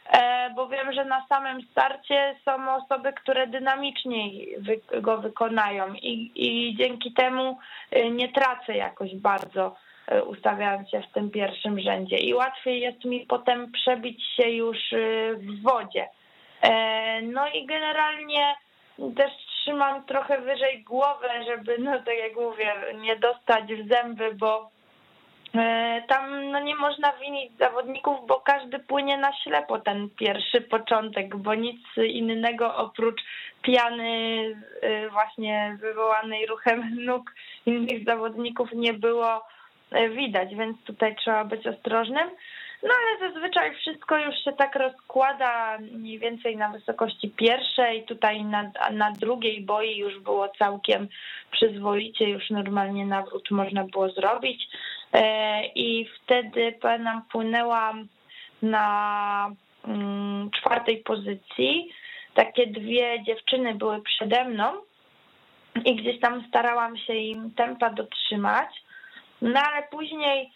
e, 0.10 0.50
bo 0.56 0.68
wiem, 0.68 0.94
że 0.94 1.06
na 1.06 1.26
samym 1.30 1.62
starcie 1.72 2.36
są 2.46 2.76
osoby, 2.76 3.14
które 3.14 3.48
dynamiczniej 3.48 4.58
go 5.02 5.18
wykonają 5.18 5.94
i, 5.94 6.32
i 6.36 6.76
dzięki 6.78 7.14
temu 7.14 7.58
e, 7.92 8.10
nie 8.10 8.30
tracę 8.30 8.78
jakoś 8.78 9.16
bardzo 9.16 9.76
e, 10.08 10.24
ustawiając 10.24 10.90
się 10.90 11.02
w 11.02 11.14
tym 11.14 11.32
pierwszym 11.32 11.80
rzędzie 11.80 12.18
i 12.18 12.34
łatwiej 12.34 12.82
jest 12.82 13.06
mi 13.06 13.20
potem 13.20 13.72
przebić 13.72 14.24
się 14.36 14.50
już 14.50 14.78
w 15.36 15.62
wodzie. 15.62 16.08
No 17.22 17.48
i 17.48 17.66
generalnie 17.66 18.56
też 19.16 19.32
trzymam 19.64 20.06
trochę 20.06 20.42
wyżej 20.42 20.84
głowę, 20.84 21.30
żeby, 21.48 21.78
no 21.80 21.92
tak 22.00 22.18
jak 22.18 22.36
mówię, 22.36 22.74
nie 22.96 23.16
dostać 23.16 23.74
w 23.74 23.88
zęby, 23.90 24.34
bo 24.34 24.70
e, 25.56 26.04
tam 26.08 26.52
no 26.52 26.60
nie 26.60 26.76
można 26.76 27.12
winić 27.12 27.58
zawodników, 27.58 28.28
bo 28.28 28.40
każdy 28.40 28.80
płynie 28.80 29.18
na 29.18 29.34
ślepo 29.34 29.80
ten 29.80 30.10
pierwszy 30.10 30.62
początek, 30.62 31.36
bo 31.36 31.56
nic 31.56 31.82
innego 31.98 32.76
oprócz 32.76 33.22
piany 33.62 34.44
e, 34.82 35.10
właśnie 35.10 35.78
wywołanej 35.82 36.46
ruchem 36.46 36.96
nóg 37.06 37.36
innych 37.66 38.06
zawodników 38.06 38.70
nie 38.74 38.94
było 38.94 39.46
e, 39.92 40.10
widać, 40.10 40.56
więc 40.56 40.84
tutaj 40.84 41.16
trzeba 41.16 41.46
być 41.46 41.68
ostrożnym. 41.68 42.30
No 42.84 42.90
ale 42.94 43.32
zazwyczaj 43.32 43.76
wszystko 43.76 44.18
już 44.18 44.36
się 44.44 44.54
tak 44.54 44.76
rozkłada 44.76 45.78
mniej 45.78 46.20
więcej 46.20 46.58
na 46.58 46.70
wysokości 46.70 47.30
pierwszej, 47.30 48.04
tutaj 48.04 48.44
na, 48.46 48.72
na 48.92 49.12
drugiej 49.12 49.62
boi 49.62 49.98
już 49.98 50.20
było 50.20 50.50
całkiem 50.50 51.08
przyzwoicie, 51.52 52.30
już 52.30 52.50
normalnie 52.50 53.06
nawrót 53.06 53.52
można 53.52 53.84
było 53.84 54.10
zrobić 54.10 54.68
e, 55.14 55.66
i 55.66 56.10
wtedy 56.16 56.72
pamiętam 56.82 57.22
płynęłam 57.32 58.08
na 58.62 59.50
mm, 59.88 60.52
czwartej 60.52 60.98
pozycji. 60.98 61.94
Takie 62.34 62.68
dwie 62.68 63.24
dziewczyny 63.24 63.76
były 63.76 64.02
przede 64.02 64.46
mną 64.46 64.74
i 65.86 65.96
gdzieś 65.96 66.20
tam 66.20 66.44
starałam 66.48 66.98
się 66.98 67.14
im 67.14 67.52
tempa 67.52 67.90
dotrzymać. 67.90 68.70
No 69.42 69.60
ale 69.60 69.84
później 69.92 70.52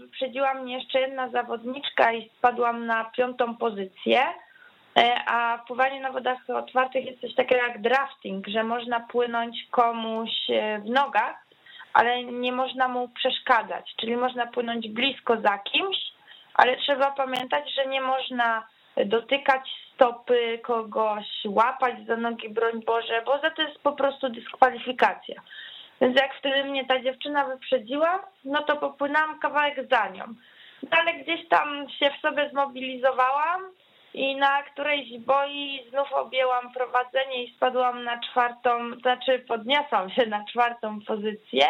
wyprzedziła 0.00 0.54
mnie 0.54 0.74
jeszcze 0.78 1.00
jedna 1.00 1.28
zawodniczka 1.28 2.12
i 2.12 2.30
spadłam 2.38 2.86
na 2.86 3.04
piątą 3.04 3.56
pozycję. 3.56 4.22
E, 4.98 5.24
a 5.26 5.58
w 5.58 5.66
pływaniu 5.66 6.00
na 6.00 6.12
wodach 6.12 6.38
otwartych 6.50 7.04
jest 7.04 7.20
coś 7.20 7.34
takiego 7.34 7.66
jak 7.66 7.80
drafting, 7.80 8.48
że 8.48 8.62
można 8.62 9.00
płynąć 9.00 9.66
komuś 9.70 10.30
e, 10.50 10.78
w 10.78 10.90
nogach, 10.90 11.46
ale 11.92 12.24
nie 12.24 12.52
można 12.52 12.88
mu 12.88 13.08
przeszkadzać. 13.08 13.94
Czyli 14.00 14.16
można 14.16 14.46
płynąć 14.46 14.88
blisko 14.88 15.40
za 15.40 15.58
kimś, 15.58 15.96
ale 16.54 16.76
trzeba 16.76 17.10
pamiętać, 17.10 17.74
że 17.74 17.86
nie 17.86 18.00
można 18.00 18.66
dotykać 19.06 19.70
stopy 19.94 20.60
kogoś, 20.62 21.26
łapać 21.44 21.94
za 22.06 22.16
nogi, 22.16 22.48
broń 22.48 22.82
Boże, 22.86 23.22
bo 23.26 23.38
za 23.38 23.50
to 23.50 23.62
jest 23.62 23.78
po 23.78 23.92
prostu 23.92 24.28
dyskwalifikacja. 24.28 25.42
Więc 26.00 26.16
jak 26.20 26.34
wtedy 26.34 26.64
mnie 26.64 26.86
ta 26.86 27.02
dziewczyna 27.02 27.44
wyprzedziła, 27.44 28.24
no 28.44 28.62
to 28.62 28.76
popłynęłam 28.76 29.38
kawałek 29.38 29.88
za 29.90 30.08
nią. 30.08 30.24
No 30.82 30.98
ale 31.00 31.14
gdzieś 31.14 31.48
tam 31.48 31.86
się 31.98 32.10
w 32.10 32.20
sobie 32.20 32.50
zmobilizowałam 32.50 33.62
i 34.14 34.36
na 34.36 34.62
którejś 34.62 35.18
boi 35.18 35.86
znów 35.90 36.12
objęłam 36.12 36.72
prowadzenie 36.72 37.44
i 37.44 37.54
spadłam 37.56 38.04
na 38.04 38.20
czwartą, 38.20 38.94
znaczy 39.00 39.38
podniosłam 39.48 40.10
się 40.10 40.26
na 40.26 40.44
czwartą 40.44 41.00
pozycję 41.00 41.66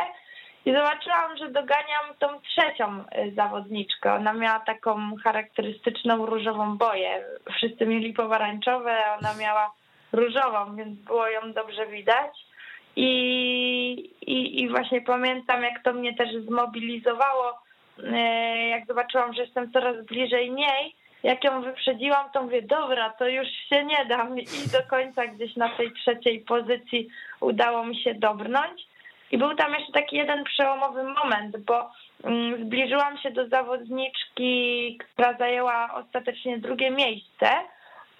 i 0.64 0.72
zobaczyłam, 0.72 1.36
że 1.36 1.48
doganiam 1.48 2.04
tą 2.18 2.40
trzecią 2.40 2.98
y, 3.00 3.32
zawodniczkę. 3.34 4.14
Ona 4.14 4.32
miała 4.32 4.60
taką 4.60 5.16
charakterystyczną 5.24 6.26
różową 6.26 6.78
boję. 6.78 7.24
Wszyscy 7.56 7.86
mieli 7.86 8.12
pomarańczowe, 8.12 8.98
ona 9.18 9.34
miała 9.34 9.70
różową, 10.12 10.76
więc 10.76 10.98
było 10.98 11.28
ją 11.28 11.52
dobrze 11.52 11.86
widać. 11.86 12.51
I, 12.96 14.10
i, 14.20 14.62
I 14.62 14.68
właśnie 14.68 15.00
pamiętam, 15.00 15.62
jak 15.62 15.82
to 15.82 15.92
mnie 15.92 16.14
też 16.14 16.28
zmobilizowało, 16.34 17.58
e, 18.04 18.68
jak 18.68 18.86
zobaczyłam, 18.86 19.34
że 19.34 19.42
jestem 19.42 19.72
coraz 19.72 20.06
bliżej 20.06 20.50
niej, 20.50 20.94
jak 21.22 21.44
ją 21.44 21.62
wyprzedziłam, 21.62 22.30
to 22.32 22.42
mówię, 22.42 22.62
dobra, 22.62 23.10
to 23.10 23.28
już 23.28 23.48
się 23.48 23.84
nie 23.84 24.04
dam. 24.04 24.38
I 24.38 24.44
do 24.72 24.82
końca 24.90 25.26
gdzieś 25.26 25.56
na 25.56 25.68
tej 25.68 25.92
trzeciej 25.92 26.40
pozycji 26.40 27.08
udało 27.40 27.84
mi 27.86 28.02
się 28.02 28.14
dobrnąć. 28.14 28.86
I 29.30 29.38
był 29.38 29.54
tam 29.54 29.74
jeszcze 29.74 29.92
taki 29.92 30.16
jeden 30.16 30.44
przełomowy 30.44 31.02
moment, 31.02 31.56
bo 31.56 31.90
mm, 32.24 32.64
zbliżyłam 32.66 33.18
się 33.18 33.30
do 33.30 33.48
zawodniczki, 33.48 34.98
która 34.98 35.34
zajęła 35.38 35.94
ostatecznie 35.94 36.58
drugie 36.58 36.90
miejsce, 36.90 37.48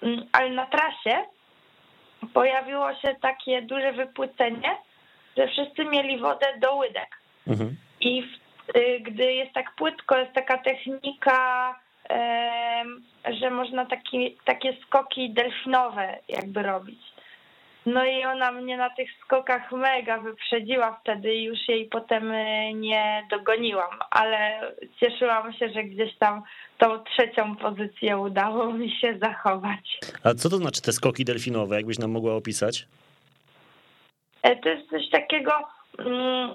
mm, 0.03 0.25
ale 0.31 0.49
na 0.49 0.65
trasie 0.65 1.25
pojawiło 2.27 2.95
się 2.95 3.15
takie 3.21 3.61
duże 3.61 3.93
wypłycenie, 3.93 4.77
że 5.37 5.47
wszyscy 5.47 5.85
mieli 5.85 6.19
wodę 6.19 6.45
do 6.59 6.75
łydek. 6.75 7.17
Mhm. 7.47 7.75
I 8.01 8.23
w, 8.23 8.77
y, 8.77 8.99
gdy 8.99 9.33
jest 9.33 9.53
tak 9.53 9.75
płytko, 9.75 10.17
jest 10.17 10.33
taka 10.33 10.57
technika, 10.57 11.75
y, 12.11 13.33
że 13.39 13.49
można 13.49 13.85
taki, 13.85 14.37
takie 14.45 14.77
skoki 14.87 15.29
delfinowe 15.29 16.19
jakby 16.29 16.63
robić. 16.63 17.12
No 17.85 18.05
i 18.05 18.25
ona 18.25 18.51
mnie 18.51 18.77
na 18.77 18.89
tych 18.89 19.09
skokach 19.25 19.71
mega 19.71 20.17
wyprzedziła 20.17 20.99
wtedy 21.01 21.33
i 21.33 21.43
już 21.43 21.67
jej 21.67 21.85
potem 21.85 22.31
y, 22.31 22.73
nie 22.73 23.27
dogoniłam, 23.29 23.99
ale 24.11 24.61
cieszyłam 24.99 25.53
się, 25.53 25.69
że 25.69 25.83
gdzieś 25.83 26.17
tam 26.17 26.43
tą 26.77 27.03
trzecią 27.03 27.55
pozycję 27.55 28.17
udało 28.17 28.73
mi 28.79 28.91
się 28.91 29.17
zachować. 29.21 29.99
A 30.23 30.33
co 30.33 30.49
to 30.49 30.57
znaczy 30.57 30.81
te 30.81 30.91
skoki 30.91 31.25
delfinowe, 31.25 31.75
jakbyś 31.75 31.99
nam 31.99 32.11
mogła 32.11 32.35
opisać? 32.35 32.87
E, 34.41 34.55
to 34.55 34.69
jest 34.69 34.89
coś 34.89 35.09
takiego, 35.09 35.51
mm, 35.99 36.49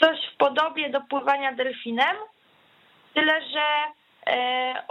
coś 0.00 0.18
w 0.34 0.36
podobie 0.36 0.90
do 0.90 1.00
pływania 1.00 1.52
delfinem, 1.52 2.16
tyle 3.14 3.40
że 3.52 3.92
e, 4.26 4.84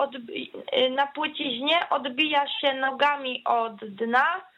e, 0.71 0.89
na 0.89 1.07
płyciźnie 1.07 1.89
odbija 1.89 2.45
się 2.61 2.73
nogami 2.73 3.43
od 3.45 3.85
dna, 3.85 4.50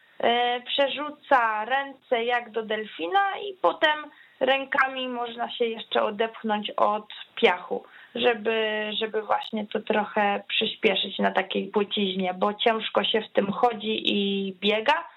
przerzuca 0.66 1.66
ręce 1.66 2.24
jak 2.24 2.52
do 2.52 2.64
delfina 2.64 3.38
i 3.38 3.54
potem 3.62 4.06
rękami 4.40 5.08
można 5.08 5.52
się 5.52 5.66
jeszcze 5.66 6.04
odepchnąć 6.04 6.72
od 6.72 7.08
piachu 7.36 7.84
żeby, 8.16 8.90
żeby 9.00 9.22
właśnie 9.22 9.68
to 9.68 9.80
trochę 9.80 10.44
przyspieszyć 10.48 11.20
na 11.20 11.32
takiej 11.32 11.68
płyciźnie, 11.68 12.34
bo 12.34 12.54
ciężko 12.54 13.04
się 13.04 13.22
w 13.22 13.34
tym 13.34 13.52
chodzi 13.52 14.14
i 14.14 14.54
biega 14.62 15.08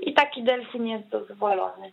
i 0.00 0.14
taki 0.14 0.42
delfin 0.42 0.86
jest 0.86 1.08
dozwolony. 1.08 1.90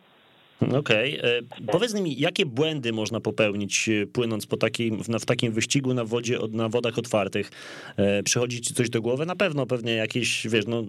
Okej. 0.62 1.20
Okay. 1.20 1.32
E, 1.68 1.72
powiedz 1.72 1.94
mi, 1.94 2.20
jakie 2.20 2.46
błędy 2.46 2.94
można 2.94 3.20
popełnić 3.20 3.90
e, 3.90 4.06
płynąc 4.08 4.48
po 4.48 4.58
takim, 4.58 5.04
w 5.04 5.26
takim 5.26 5.54
wyścigu 5.54 5.94
na, 5.94 6.06
wodzie, 6.06 6.38
na 6.52 6.70
wodach 6.70 6.98
otwartych? 6.98 7.52
E, 7.98 8.24
przychodzi 8.24 8.62
ci 8.62 8.74
coś 8.74 8.90
do 8.90 9.02
głowy? 9.02 9.26
Na 9.26 9.36
pewno 9.36 9.66
pewnie 9.66 9.96
jakieś, 9.96 10.48
wiesz, 10.48 10.68
no, 10.68 10.84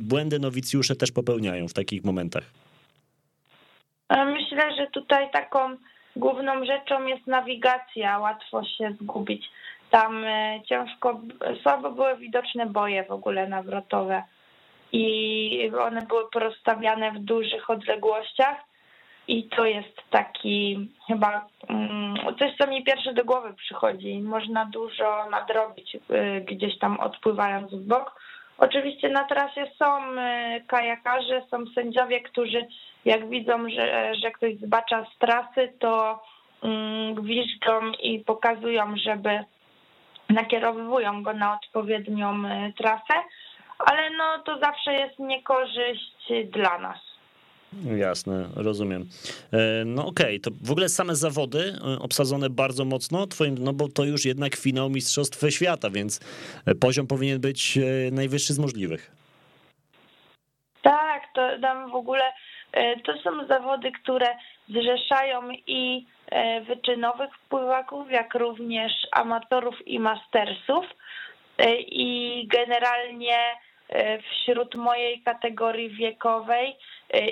błędy 0.00 0.38
nowicjusze 0.38 0.96
też 0.96 1.12
popełniają 1.12 1.68
w 1.68 1.74
takich 1.74 2.04
momentach. 2.04 2.44
Myślę, 4.10 4.76
że 4.76 4.86
tutaj 4.86 5.30
taką 5.30 5.76
główną 6.16 6.64
rzeczą 6.64 7.06
jest 7.06 7.26
nawigacja, 7.26 8.18
łatwo 8.18 8.64
się 8.64 8.96
zgubić. 9.00 9.50
Tam 9.90 10.24
ciężko, 10.66 11.20
słabo 11.62 11.90
były 11.90 12.16
widoczne 12.16 12.66
boje 12.66 13.04
w 13.04 13.10
ogóle 13.10 13.48
nawrotowe 13.48 14.22
i 14.92 15.70
one 15.80 16.06
były 16.06 16.30
porozstawiane 16.30 17.12
w 17.12 17.18
dużych 17.18 17.70
odległościach 17.70 18.67
i 19.28 19.48
to 19.48 19.64
jest 19.64 20.02
taki 20.10 20.88
chyba 21.06 21.46
mm, 21.68 22.14
coś, 22.38 22.56
co 22.56 22.66
mi 22.66 22.84
pierwsze 22.84 23.14
do 23.14 23.24
głowy 23.24 23.54
przychodzi. 23.54 24.20
Można 24.20 24.64
dużo 24.64 25.30
nadrobić 25.30 25.96
gdzieś 26.46 26.78
tam 26.78 27.00
odpływając 27.00 27.74
w 27.74 27.86
bok. 27.86 28.20
Oczywiście 28.58 29.08
na 29.08 29.24
trasie 29.24 29.70
są 29.78 30.00
kajakarze, 30.66 31.42
są 31.50 31.64
sędziowie, 31.74 32.20
którzy 32.20 32.66
jak 33.04 33.28
widzą, 33.28 33.70
że, 33.70 34.14
że 34.14 34.30
ktoś 34.30 34.56
zbacza 34.56 35.04
z 35.04 35.18
trasy, 35.18 35.72
to 35.78 36.22
mm, 36.62 37.14
gwiżdżą 37.14 37.92
i 38.02 38.18
pokazują, 38.18 38.96
żeby 38.96 39.44
nakierowują 40.28 41.22
go 41.22 41.32
na 41.32 41.54
odpowiednią 41.54 42.42
trasę, 42.76 43.14
ale 43.78 44.10
no 44.10 44.38
to 44.44 44.58
zawsze 44.58 44.94
jest 44.94 45.18
niekorzyść 45.18 46.32
dla 46.52 46.78
nas. 46.78 47.07
Jasne, 47.96 48.48
rozumiem. 48.56 49.06
E, 49.52 49.84
no 49.84 50.06
okej, 50.06 50.26
okay, 50.26 50.40
to 50.40 50.50
w 50.64 50.70
ogóle 50.70 50.88
same 50.88 51.16
zawody 51.16 51.58
e, 51.58 51.98
obsadzone 51.98 52.50
bardzo 52.50 52.84
mocno 52.84 53.26
twoim, 53.26 53.58
no 53.58 53.72
bo 53.72 53.88
to 53.88 54.04
już 54.04 54.24
jednak 54.24 54.56
finał 54.56 54.90
Mistrzostw 54.90 55.50
Świata, 55.50 55.90
więc 55.90 56.20
e, 56.66 56.74
poziom 56.74 57.06
powinien 57.06 57.40
być 57.40 57.78
najwyższy 58.12 58.54
z 58.54 58.58
możliwych. 58.58 59.10
Tak, 60.82 61.22
to 61.34 61.60
tam 61.62 61.90
w 61.90 61.94
ogóle 61.94 62.22
to 63.04 63.12
są 63.22 63.46
zawody, 63.46 63.92
które 63.92 64.26
zrzeszają 64.68 65.50
i 65.66 66.06
wyczynowych 66.68 67.30
pływaków, 67.48 68.10
jak 68.10 68.34
również 68.34 68.92
amatorów 69.12 69.88
i 69.88 70.00
mastersów 70.00 70.84
i 71.78 72.48
generalnie 72.50 73.38
wśród 74.30 74.74
mojej 74.74 75.22
kategorii 75.22 75.90
wiekowej 75.90 76.76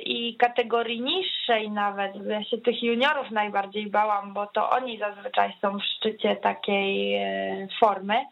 i 0.05 0.37
kategorii 0.37 1.01
niższej 1.01 1.71
nawet, 1.71 2.13
ja 2.27 2.45
się 2.45 2.59
tych 2.59 2.83
juniorów 2.83 3.31
najbardziej 3.31 3.87
bałam, 3.87 4.35
bo 4.35 4.47
to 4.47 4.71
oni 4.71 4.99
zazwyczaj 4.99 5.53
są 5.63 5.79
w 5.79 5.85
szczycie 5.85 6.37
takiej 6.37 7.15
e, 7.15 7.69
formy, 7.81 8.25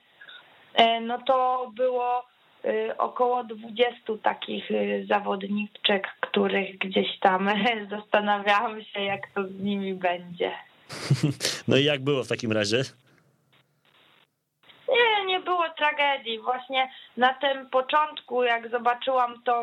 e, 0.75 1.00
no 1.00 1.19
to 1.19 1.71
było 1.76 2.25
e, 2.64 2.99
około 2.99 3.45
20 3.45 3.95
takich 4.23 4.71
zawodniczek, 5.09 6.09
których 6.21 6.78
gdzieś 6.78 7.19
tam 7.21 7.50
zastanawiałam 7.90 8.83
się, 8.83 9.00
jak 9.02 9.21
to 9.35 9.49
z 9.49 9.61
nimi 9.61 9.95
będzie. 9.95 10.52
No 11.69 11.76
i 11.76 11.85
jak 11.85 12.00
było 12.00 12.25
w 12.25 12.28
takim 12.28 12.52
razie? 12.52 12.83
Nie, 14.94 15.24
nie 15.24 15.40
było 15.40 15.68
tragedii. 15.68 16.38
Właśnie 16.38 16.90
na 17.16 17.34
tym 17.34 17.70
początku, 17.70 18.44
jak 18.44 18.70
zobaczyłam 18.70 19.42
tą, 19.42 19.62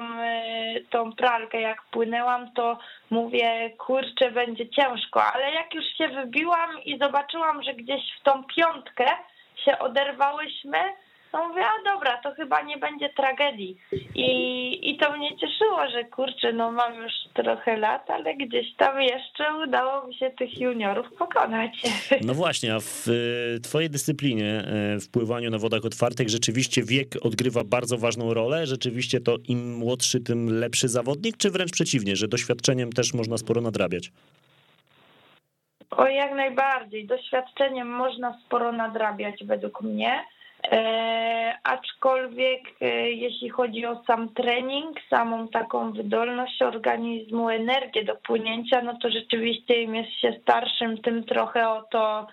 y, 0.78 0.86
tą 0.90 1.14
pralkę, 1.14 1.62
jak 1.62 1.84
płynęłam, 1.92 2.54
to 2.54 2.78
mówię, 3.10 3.70
kurczę, 3.78 4.32
będzie 4.32 4.70
ciężko. 4.70 5.24
Ale 5.24 5.52
jak 5.52 5.74
już 5.74 5.86
się 5.86 6.08
wybiłam 6.08 6.84
i 6.84 6.98
zobaczyłam, 6.98 7.64
że 7.64 7.74
gdzieś 7.74 8.02
w 8.20 8.24
tą 8.24 8.44
piątkę 8.44 9.06
się 9.66 9.80
oderwałyśmy, 9.80 10.78
no 11.34 11.48
mówię, 11.48 11.62
a 11.66 11.94
dobra, 11.94 12.18
to 12.24 12.32
chyba 12.32 12.62
nie 12.62 12.78
będzie 12.78 13.10
tragedii. 13.10 13.78
I, 14.16 14.90
I 14.90 14.98
to 14.98 15.18
mnie 15.18 15.38
cieszyło, 15.38 15.90
że 15.92 16.04
kurczę, 16.04 16.54
no 16.54 16.72
mam 16.72 16.96
już 16.96 17.12
trochę 17.34 17.78
lat, 17.78 18.10
ale 18.10 18.36
gdzieś 18.36 18.76
tam 18.78 19.02
jeszcze 19.02 19.44
udało 19.68 20.08
mi 20.08 20.16
się 20.16 20.30
tych 20.30 20.60
juniorów 20.60 21.14
pokonać. 21.14 21.72
No 22.28 22.34
właśnie, 22.34 22.76
a 22.76 22.80
w 22.80 23.08
twojej 23.64 23.90
dyscyplinie, 23.90 24.46
e, 24.46 25.00
w 25.00 25.10
pływaniu 25.12 25.50
na 25.50 25.58
wodach 25.58 25.86
otwartych, 25.86 26.30
rzeczywiście 26.30 26.84
wiek 26.84 27.08
odgrywa 27.22 27.64
bardzo 27.64 27.98
ważną 27.98 28.34
rolę? 28.34 28.68
Rzeczywiście 28.68 29.20
to 29.20 29.36
im 29.48 29.76
młodszy, 29.78 30.20
tym 30.20 30.60
lepszy 30.60 30.88
zawodnik, 30.88 31.38
czy 31.38 31.52
wręcz 31.52 31.72
przeciwnie, 31.72 32.16
że 32.16 32.28
doświadczeniem 32.28 32.92
też 32.92 33.14
można 33.14 33.38
sporo 33.38 33.62
nadrabiać? 33.62 34.12
O, 35.92 36.08
jak 36.08 36.36
najbardziej. 36.36 37.08
Doświadczeniem 37.08 37.88
można 37.88 38.40
sporo 38.46 38.72
nadrabiać 38.72 39.44
według 39.44 39.82
mnie. 39.82 40.24
E, 40.64 41.58
aczkolwiek 41.64 42.62
e, 42.82 43.12
jeśli 43.12 43.50
chodzi 43.50 43.86
o 43.86 44.04
sam 44.08 44.30
trening, 44.30 44.98
samą 45.10 45.48
taką 45.48 45.92
wydolność 45.92 46.62
organizmu, 46.62 47.50
energię 47.50 48.04
do 48.04 48.16
płynięcia, 48.16 48.82
no 48.82 48.98
to 49.02 49.10
rzeczywiście 49.10 49.82
im 49.82 49.96
jest 49.96 50.12
się 50.12 50.40
starszym, 50.42 50.98
tym 50.98 51.24
trochę 51.24 51.70
o 51.70 51.82
to 51.82 52.28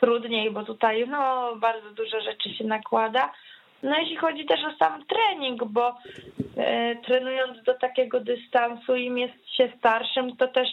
trudniej, 0.00 0.50
bo 0.50 0.64
tutaj 0.64 1.08
no, 1.08 1.56
bardzo 1.56 1.90
dużo 1.90 2.20
rzeczy 2.20 2.54
się 2.54 2.64
nakłada. 2.64 3.32
No 3.82 3.98
jeśli 3.98 4.16
chodzi 4.16 4.46
też 4.46 4.60
o 4.64 4.76
sam 4.78 5.04
trening, 5.04 5.64
bo 5.64 5.98
e, 6.56 6.96
trenując 6.96 7.62
do 7.62 7.74
takiego 7.74 8.20
dystansu 8.20 8.96
im 8.96 9.18
jest 9.18 9.48
się 9.56 9.72
starszym, 9.78 10.36
to 10.36 10.48
też 10.48 10.68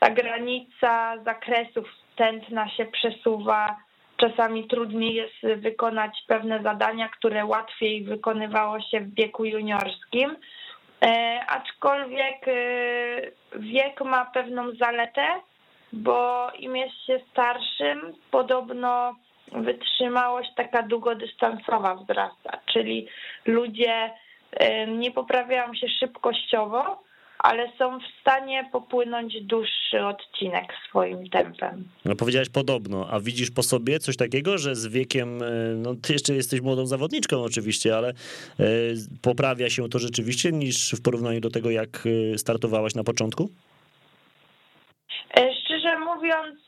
ta 0.00 0.10
granica 0.10 1.14
zakresów 1.24 1.88
tętna 2.16 2.68
się 2.68 2.84
przesuwa, 2.84 3.76
czasami 4.22 4.68
trudniej 4.68 5.14
jest 5.14 5.62
wykonać 5.62 6.24
pewne 6.26 6.62
zadania, 6.62 7.08
które 7.08 7.44
łatwiej 7.44 8.04
wykonywało 8.04 8.80
się 8.80 9.00
w 9.00 9.14
wieku 9.14 9.44
juniorskim. 9.44 10.36
E, 11.02 11.40
aczkolwiek 11.48 12.48
e, 12.48 12.52
wiek 13.58 14.00
ma 14.00 14.24
pewną 14.24 14.74
zaletę, 14.74 15.26
bo 15.92 16.48
im 16.58 16.76
jest 16.76 17.06
się 17.06 17.20
starszym, 17.30 18.12
podobno 18.30 19.16
wytrzymałość 19.52 20.50
taka 20.56 20.82
długodystansowa 20.82 21.94
wzrasta, 21.94 22.58
czyli 22.66 23.08
ludzie 23.46 24.10
e, 24.52 24.86
nie 24.86 25.10
poprawiają 25.10 25.74
się 25.74 25.88
szybkościowo, 25.88 27.02
ale 27.42 27.72
są 27.78 27.98
w 27.98 28.20
stanie 28.20 28.68
popłynąć 28.72 29.40
dłuższy 29.40 30.00
odcinek 30.00 30.64
swoim 30.88 31.28
tempem. 31.28 31.84
No 32.04 32.16
powiedziałeś 32.16 32.48
podobno, 32.48 33.06
a 33.10 33.20
widzisz 33.20 33.50
po 33.50 33.62
sobie 33.62 33.98
coś 33.98 34.16
takiego, 34.16 34.58
że 34.58 34.74
z 34.74 34.86
wiekiem, 34.86 35.42
e, 35.42 35.46
no 35.76 35.94
ty 35.94 36.12
jeszcze 36.12 36.34
jesteś 36.34 36.60
młodą 36.60 36.86
zawodniczką 36.86 37.42
oczywiście, 37.42 37.96
ale 37.96 38.08
e, 38.08 38.14
poprawia 39.22 39.70
się 39.70 39.88
to 39.88 39.98
rzeczywiście 39.98 40.52
niż 40.52 40.92
w 40.92 41.02
porównaniu 41.02 41.40
do 41.40 41.50
tego, 41.50 41.70
jak 41.70 41.88
e, 42.34 42.38
startowałaś 42.38 42.94
na 42.94 43.04
początku? 43.04 43.50
Szczerze 45.64 45.98
mówiąc, 45.98 46.60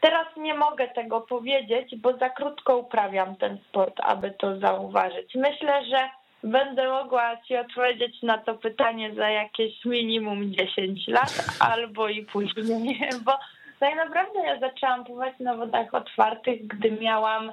teraz 0.00 0.26
nie 0.36 0.54
mogę 0.54 0.88
tego 0.88 1.20
powiedzieć, 1.20 1.94
bo 1.96 2.18
za 2.18 2.30
krótko 2.30 2.76
uprawiam 2.76 3.36
ten 3.36 3.58
sport, 3.68 4.00
aby 4.00 4.30
to 4.30 4.58
zauważyć. 4.58 5.34
Myślę, 5.34 5.84
że 5.84 6.21
będę 6.44 6.88
mogła 6.88 7.36
ci 7.36 7.56
odpowiedzieć 7.56 8.22
na 8.22 8.38
to 8.38 8.54
pytanie 8.54 9.14
za 9.14 9.28
jakieś 9.28 9.84
minimum 9.84 10.54
10 10.54 11.08
lat 11.08 11.44
albo 11.60 12.08
i 12.08 12.22
później, 12.24 13.00
bo 13.24 13.32
tak 13.80 13.96
naprawdę 13.96 14.38
ja 14.44 14.58
zaczęłam 14.58 15.04
pływać 15.04 15.34
na 15.40 15.54
wodach 15.54 15.94
otwartych, 15.94 16.66
gdy 16.66 16.90
miałam 16.90 17.52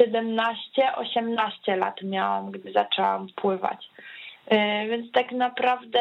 17-18 0.00 1.78
lat 1.78 2.02
miałam, 2.02 2.50
gdy 2.50 2.72
zaczęłam 2.72 3.26
pływać. 3.36 3.90
Y, 4.52 4.88
więc 4.88 5.12
tak 5.12 5.32
naprawdę 5.32 6.00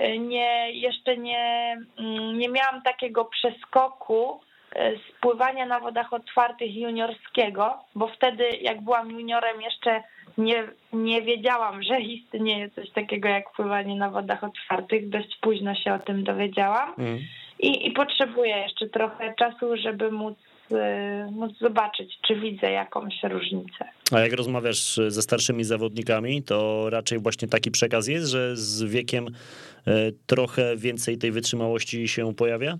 y, 0.00 0.18
nie, 0.18 0.72
jeszcze 0.72 1.16
nie, 1.16 1.76
mm, 1.98 2.38
nie 2.38 2.48
miałam 2.48 2.82
takiego 2.82 3.24
przeskoku 3.24 4.40
y, 4.76 4.98
spływania 5.08 5.66
na 5.66 5.80
wodach 5.80 6.12
otwartych 6.12 6.74
juniorskiego, 6.74 7.78
bo 7.94 8.08
wtedy 8.08 8.48
jak 8.60 8.80
byłam 8.80 9.10
juniorem 9.10 9.62
jeszcze 9.62 10.02
nie, 10.38 10.68
nie 10.92 11.22
wiedziałam, 11.22 11.82
że 11.82 12.00
istnieje 12.00 12.70
coś 12.70 12.90
takiego 12.90 13.28
jak 13.28 13.52
pływanie 13.52 13.96
na 13.96 14.10
wodach 14.10 14.44
otwartych. 14.44 15.08
Dość 15.08 15.38
późno 15.40 15.74
się 15.74 15.94
o 15.94 15.98
tym 15.98 16.24
dowiedziałam. 16.24 16.94
Mm. 16.98 17.18
I, 17.60 17.86
I 17.86 17.90
potrzebuję 17.90 18.56
jeszcze 18.56 18.88
trochę 18.88 19.34
czasu, 19.38 19.76
żeby 19.76 20.12
móc, 20.12 20.38
y, 20.72 21.30
móc 21.30 21.58
zobaczyć, 21.58 22.18
czy 22.26 22.40
widzę 22.40 22.70
jakąś 22.70 23.14
różnicę. 23.22 23.84
A 24.12 24.20
jak 24.20 24.32
rozmawiasz 24.32 25.00
ze 25.08 25.22
starszymi 25.22 25.64
zawodnikami, 25.64 26.42
to 26.42 26.90
raczej 26.90 27.18
właśnie 27.18 27.48
taki 27.48 27.70
przekaz 27.70 28.08
jest, 28.08 28.30
że 28.30 28.56
z 28.56 28.84
wiekiem 28.84 29.26
y, 29.26 29.90
trochę 30.26 30.76
więcej 30.76 31.18
tej 31.18 31.32
wytrzymałości 31.32 32.08
się 32.08 32.34
pojawia? 32.34 32.76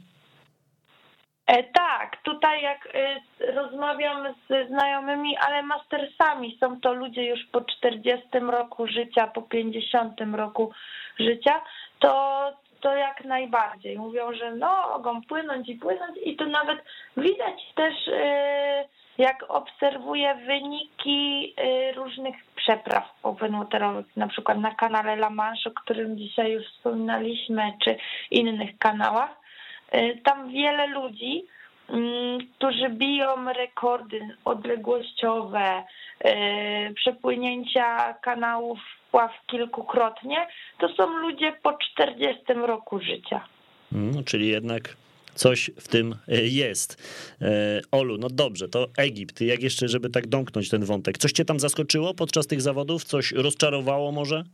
E, 1.46 1.62
tak, 1.62 2.16
tutaj 2.22 2.62
jak 2.62 2.88
e, 2.94 3.52
rozmawiam 3.52 4.34
z 4.48 4.68
znajomymi, 4.68 5.36
ale 5.36 5.62
mastersami, 5.62 6.58
są 6.60 6.80
to 6.80 6.92
ludzie 6.94 7.24
już 7.24 7.40
po 7.52 7.60
40 7.60 8.28
roku 8.38 8.86
życia, 8.86 9.26
po 9.26 9.42
50 9.42 10.20
roku 10.34 10.72
życia, 11.18 11.62
to, 11.98 12.52
to 12.80 12.96
jak 12.96 13.24
najbardziej. 13.24 13.98
Mówią, 13.98 14.32
że 14.32 14.54
no, 14.54 14.88
mogą 14.88 15.22
płynąć 15.22 15.68
i 15.68 15.74
płynąć. 15.74 16.18
I 16.24 16.36
tu 16.36 16.46
nawet 16.46 16.78
widać 17.16 17.72
też, 17.74 17.94
e, 18.08 18.84
jak 19.18 19.44
obserwuję 19.48 20.34
wyniki 20.34 21.54
różnych 21.94 22.36
przepraw 22.56 23.04
open-waterowych, 23.22 24.04
na 24.16 24.28
przykład 24.28 24.58
na 24.58 24.74
kanale 24.74 25.12
La 25.12 25.30
Manche, 25.30 25.70
o 25.70 25.80
którym 25.80 26.18
dzisiaj 26.18 26.52
już 26.52 26.66
wspominaliśmy, 26.66 27.72
czy 27.84 27.96
innych 28.30 28.78
kanałach, 28.78 29.45
tam 30.24 30.52
wiele 30.52 30.86
ludzi, 30.86 31.44
mm, 31.88 32.38
którzy 32.56 32.88
biją 32.90 33.52
rekordy 33.52 34.20
odległościowe, 34.44 35.84
e, 36.20 36.94
przepłynięcia 36.94 38.14
kanałów 38.14 38.78
pław 39.10 39.32
kilkukrotnie, 39.46 40.46
to 40.78 40.88
są 40.88 41.18
ludzie 41.18 41.52
po 41.62 41.78
40 41.92 42.66
roku 42.66 43.00
życia. 43.00 43.40
Mm, 43.92 44.24
czyli 44.24 44.48
jednak 44.48 44.96
coś 45.34 45.70
w 45.80 45.88
tym 45.88 46.14
e, 46.28 46.36
jest. 46.42 46.96
E, 47.42 47.80
Olu, 47.92 48.18
no 48.18 48.28
dobrze, 48.30 48.68
to 48.68 48.86
Egipt. 48.98 49.40
Jak 49.40 49.62
jeszcze, 49.62 49.88
żeby 49.88 50.10
tak 50.10 50.26
domknąć 50.26 50.70
ten 50.70 50.84
wątek? 50.84 51.18
Coś 51.18 51.32
cię 51.32 51.44
tam 51.44 51.60
zaskoczyło 51.60 52.14
podczas 52.14 52.46
tych 52.46 52.60
zawodów? 52.60 53.04
Coś 53.04 53.32
rozczarowało 53.32 54.12
może? 54.12 54.44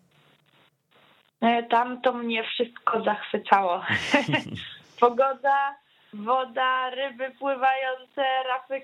E, 1.40 1.62
tam 1.62 2.00
to 2.00 2.12
mnie 2.12 2.44
wszystko 2.44 3.05
zachwycało. 3.05 3.83
Pogoda, 5.03 5.75
woda, 6.15 6.91
ryby 6.91 7.31
pływające, 7.31 8.23
rafy 8.49 8.83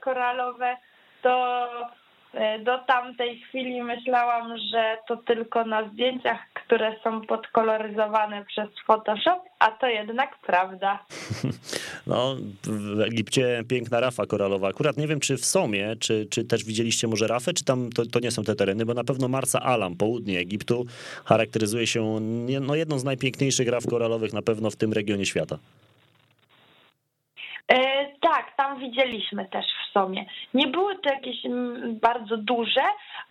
koralowe, 0.00 0.76
to 1.22 1.68
do 2.64 2.78
tamtej 2.78 3.40
chwili 3.40 3.82
myślałam, 3.82 4.58
że 4.72 4.98
to 5.08 5.16
tylko 5.16 5.64
na 5.64 5.88
zdjęciach, 5.88 6.38
które 6.54 6.96
są 7.04 7.20
podkoloryzowane 7.20 8.44
przez 8.44 8.68
Photoshop, 8.86 9.40
a 9.58 9.70
to 9.70 9.86
jednak 9.86 10.38
prawda. 10.38 10.98
No, 12.06 12.36
w 12.64 13.00
Egipcie 13.00 13.62
piękna 13.68 14.00
rafa 14.00 14.26
koralowa. 14.26 14.68
Akurat 14.68 14.96
nie 14.96 15.06
wiem, 15.06 15.20
czy 15.20 15.36
w 15.36 15.44
Somie, 15.44 15.96
czy, 16.00 16.26
czy 16.30 16.44
też 16.44 16.64
widzieliście 16.64 17.08
może 17.08 17.26
rafę, 17.26 17.52
czy 17.52 17.64
tam 17.64 17.90
to, 17.90 18.06
to 18.06 18.20
nie 18.20 18.30
są 18.30 18.44
te 18.44 18.54
tereny, 18.54 18.86
bo 18.86 18.94
na 18.94 19.04
pewno 19.04 19.28
Marsa 19.28 19.60
Alam, 19.60 19.96
południe 19.96 20.38
Egiptu, 20.38 20.86
charakteryzuje 21.24 21.86
się 21.86 22.20
no, 22.60 22.74
jedną 22.74 22.98
z 22.98 23.04
najpiękniejszych 23.04 23.68
raf 23.68 23.86
koralowych 23.86 24.32
na 24.32 24.42
pewno 24.42 24.70
w 24.70 24.76
tym 24.76 24.92
regionie 24.92 25.26
świata. 25.26 25.58
E, 27.68 27.97
tam 28.58 28.80
widzieliśmy 28.80 29.46
też 29.46 29.66
w 29.66 29.92
Somie. 29.92 30.26
Nie 30.54 30.66
były 30.66 30.98
to 30.98 31.08
jakieś 31.08 31.46
mm, 31.46 31.98
bardzo 31.98 32.36
duże, 32.36 32.82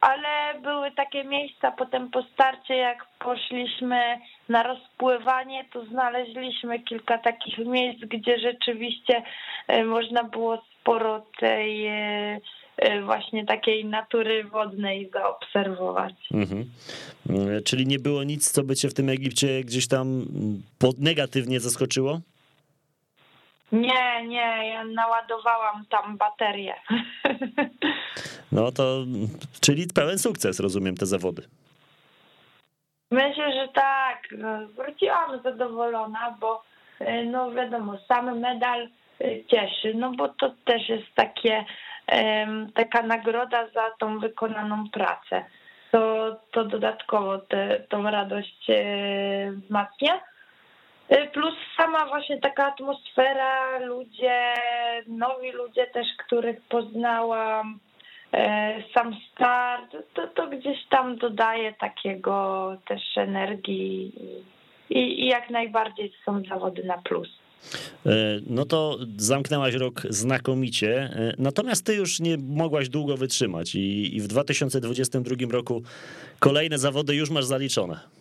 ale 0.02 0.60
były 0.62 0.92
takie 0.92 1.24
miejsca 1.24 1.72
potem 1.72 2.10
po 2.10 2.24
starcie, 2.24 2.76
jak 2.76 3.06
poszliśmy 3.20 4.20
na 4.50 4.64
rozpływanie, 4.64 5.66
to 5.74 5.86
znaleźliśmy 5.86 6.80
kilka 6.80 7.18
takich 7.18 7.58
miejsc, 7.58 8.00
gdzie 8.00 8.40
rzeczywiście 8.40 9.24
e, 9.68 9.84
można 9.84 10.24
było 10.24 10.64
sporo 10.82 11.26
tej 11.40 11.88
e, 11.88 12.40
właśnie 13.06 13.46
takiej 13.46 13.86
natury 13.86 14.44
wodnej 14.44 15.10
zaobserwować. 15.14 16.14
Mhm. 16.34 16.66
Czyli 17.66 17.88
nie 17.88 18.00
było 18.00 18.24
nic, 18.24 18.52
co 18.52 18.64
by 18.64 18.76
cię 18.76 18.90
w 18.90 18.94
tym 18.94 19.10
Egipcie 19.10 19.64
gdzieś 19.64 19.88
tam 19.88 20.08
mm, 20.08 20.64
negatywnie 20.98 21.60
zaskoczyło? 21.60 22.20
Nie, 23.72 24.28
nie, 24.28 24.70
ja 24.70 24.84
naładowałam 24.84 25.86
tam 25.90 26.18
baterię. 26.18 26.76
No 28.52 28.72
to, 28.72 28.84
czyli 29.62 29.88
pełen 29.96 30.20
sukces, 30.20 30.60
rozumiem, 30.60 30.96
te 30.96 31.06
zawody. 31.06 31.42
Myślę, 33.12 33.54
że 33.54 33.68
tak. 33.74 34.28
No, 34.38 34.68
wróciłam 34.68 35.42
zadowolona, 35.44 36.38
bo 36.40 36.64
y, 37.02 37.26
no 37.26 37.52
wiadomo, 37.52 37.98
sam 38.08 38.40
medal 38.40 38.88
y, 39.22 39.44
cieszy, 39.48 39.94
no 39.96 40.12
bo 40.12 40.30
to 40.30 40.54
też 40.66 40.90
jest 40.90 41.16
takie, 41.16 41.66
taka 42.74 43.02
nagroda 43.02 43.68
za 43.68 43.92
tą 44.00 44.20
wykonaną 44.20 44.90
pracę. 44.90 45.46
To, 45.92 46.36
to 46.52 46.66
dodatkowo 46.66 47.38
te, 47.38 47.80
tą 47.90 48.12
radość 48.12 48.70
y, 48.70 49.54
wzmacnia. 49.64 50.22
Y, 51.12 51.28
plus 51.34 51.54
sama 51.78 52.06
właśnie 52.06 52.40
taka 52.40 52.66
atmosfera, 52.66 53.80
ludzie, 53.80 54.54
nowi 55.08 55.52
ludzie 55.52 55.88
też, 55.88 56.08
których 56.26 56.62
poznałam, 56.62 57.80
y, 58.34 58.38
sam 58.94 59.16
start, 59.32 59.98
to, 60.14 60.28
to 60.28 60.48
gdzieś 60.48 60.78
tam 60.90 61.18
dodaje 61.18 61.74
takiego 61.74 62.78
też 62.88 63.02
energii 63.18 64.12
i, 64.90 65.24
i 65.24 65.28
jak 65.28 65.50
najbardziej 65.50 66.14
są 66.26 66.44
zawody 66.50 66.84
na 66.84 66.98
plus. 66.98 67.30
Y, 68.06 68.10
no 68.50 68.66
to 68.66 68.98
zamknęłaś 69.18 69.74
rok 69.74 70.02
znakomicie, 70.10 71.10
natomiast 71.38 71.86
ty 71.86 71.96
już 71.96 72.20
nie 72.20 72.38
mogłaś 72.38 72.90
długo 72.90 73.18
wytrzymać 73.18 73.76
i, 73.76 74.16
i 74.16 74.22
w 74.22 74.28
2022 74.28 75.36
roku 75.52 75.82
kolejne 76.40 76.78
zawody 76.78 77.16
już 77.16 77.30
masz 77.30 77.46
zaliczone. 77.46 78.18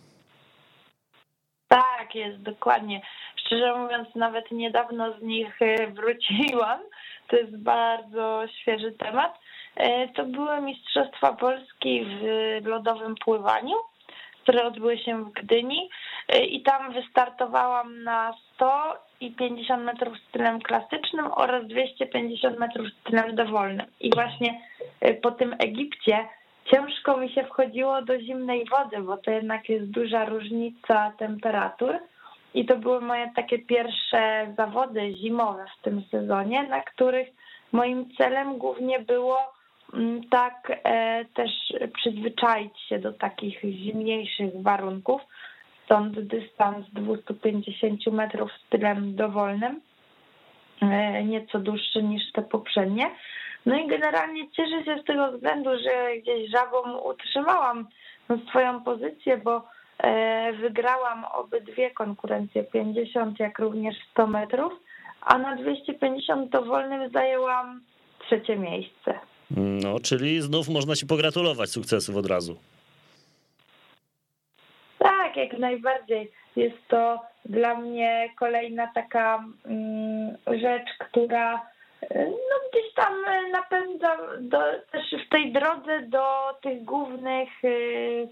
Jest, 2.16 2.42
dokładnie. 2.42 3.00
Szczerze 3.36 3.78
mówiąc, 3.78 4.14
nawet 4.14 4.50
niedawno 4.50 5.12
z 5.12 5.22
nich 5.22 5.62
e, 5.62 5.86
wróciłam. 5.86 6.80
To 7.28 7.36
jest 7.36 7.56
bardzo 7.56 8.42
świeży 8.60 8.92
temat. 8.92 9.38
E, 9.76 10.08
to 10.08 10.24
były 10.24 10.60
Mistrzostwa 10.60 11.32
Polski 11.32 12.06
w 12.62 12.66
lodowym 12.66 13.14
pływaniu, 13.24 13.76
które 14.42 14.64
odbyły 14.64 14.98
się 14.98 15.24
w 15.24 15.32
Gdyni 15.32 15.90
e, 16.28 16.44
i 16.44 16.62
tam 16.62 16.92
wystartowałam 16.92 18.02
na 18.02 18.34
100 18.54 18.96
i 19.20 19.32
50 19.32 19.84
metrów 19.84 20.18
stylem 20.28 20.60
klasycznym 20.60 21.26
oraz 21.32 21.66
250 21.66 22.58
metrów 22.58 22.86
stylem 23.00 23.34
dowolnym. 23.34 23.86
I 24.00 24.10
właśnie 24.14 24.60
po 25.22 25.30
tym 25.30 25.56
Egipcie 25.58 26.28
ciężko 26.70 27.16
mi 27.16 27.28
się 27.28 27.44
wchodziło 27.44 28.02
do 28.02 28.20
zimnej 28.20 28.64
wody, 28.64 29.00
bo 29.02 29.16
to 29.16 29.30
jednak 29.30 29.68
jest 29.68 29.90
duża 29.90 30.24
różnica 30.24 31.12
temperatur. 31.18 31.98
I 32.54 32.66
to 32.66 32.76
były 32.76 33.00
moje 33.00 33.32
takie 33.36 33.58
pierwsze 33.58 34.52
zawody 34.56 35.14
zimowe 35.16 35.64
w 35.78 35.82
tym 35.82 36.02
sezonie, 36.10 36.62
na 36.62 36.80
których 36.80 37.28
moim 37.72 38.10
celem 38.16 38.58
głównie 38.58 39.00
było 39.00 39.38
mm, 39.94 40.28
tak 40.28 40.80
e, 40.84 41.24
też 41.24 41.50
przyzwyczaić 41.94 42.80
się 42.80 42.98
do 42.98 43.12
takich 43.12 43.60
zimniejszych 43.60 44.62
warunków. 44.62 45.22
Stąd 45.84 46.20
dystans 46.20 46.86
250 46.92 48.06
metrów 48.06 48.50
stylem 48.66 49.16
dowolnym, 49.16 49.80
e, 50.82 51.24
nieco 51.24 51.58
dłuższy 51.58 52.02
niż 52.02 52.32
te 52.32 52.42
poprzednie. 52.42 53.10
No 53.66 53.76
i 53.76 53.86
generalnie 53.86 54.50
cieszę 54.50 54.84
się 54.84 55.02
z 55.02 55.04
tego 55.04 55.32
względu, 55.32 55.70
że 55.70 56.16
gdzieś 56.22 56.50
żabą 56.50 56.98
utrzymałam 56.98 57.88
swoją 58.48 58.80
pozycję, 58.80 59.36
bo 59.36 59.68
e, 59.98 60.52
wygrałam 60.52 61.24
obydwie 61.24 61.90
konkurencje, 61.90 62.64
50 62.64 63.40
jak 63.40 63.58
również 63.58 63.94
100 64.10 64.26
metrów, 64.26 64.72
a 65.20 65.38
na 65.38 65.56
250 65.56 66.50
dowolnym 66.50 67.10
zajęłam 67.10 67.80
trzecie 68.26 68.56
miejsce. 68.56 69.18
No, 69.56 70.00
czyli 70.00 70.40
znów 70.40 70.68
można 70.68 70.94
ci 70.94 71.06
pogratulować 71.06 71.70
sukcesów 71.70 72.16
od 72.16 72.26
razu. 72.26 72.56
Tak, 74.98 75.36
jak 75.36 75.58
najbardziej. 75.58 76.30
Jest 76.56 76.88
to 76.88 77.20
dla 77.44 77.74
mnie 77.74 78.28
kolejna 78.38 78.86
taka 78.94 79.44
mm, 79.66 80.36
rzecz, 80.46 80.88
która 80.98 81.75
no 82.10 82.56
gdzieś 82.70 82.94
tam 82.94 83.24
e, 83.26 83.48
napędza 83.48 84.16
do, 84.40 84.58
też 84.92 85.26
w 85.26 85.28
tej 85.28 85.52
drodze 85.52 86.02
do 86.02 86.24
tych 86.62 86.84
głównych 86.84 87.64
y, 87.64 88.28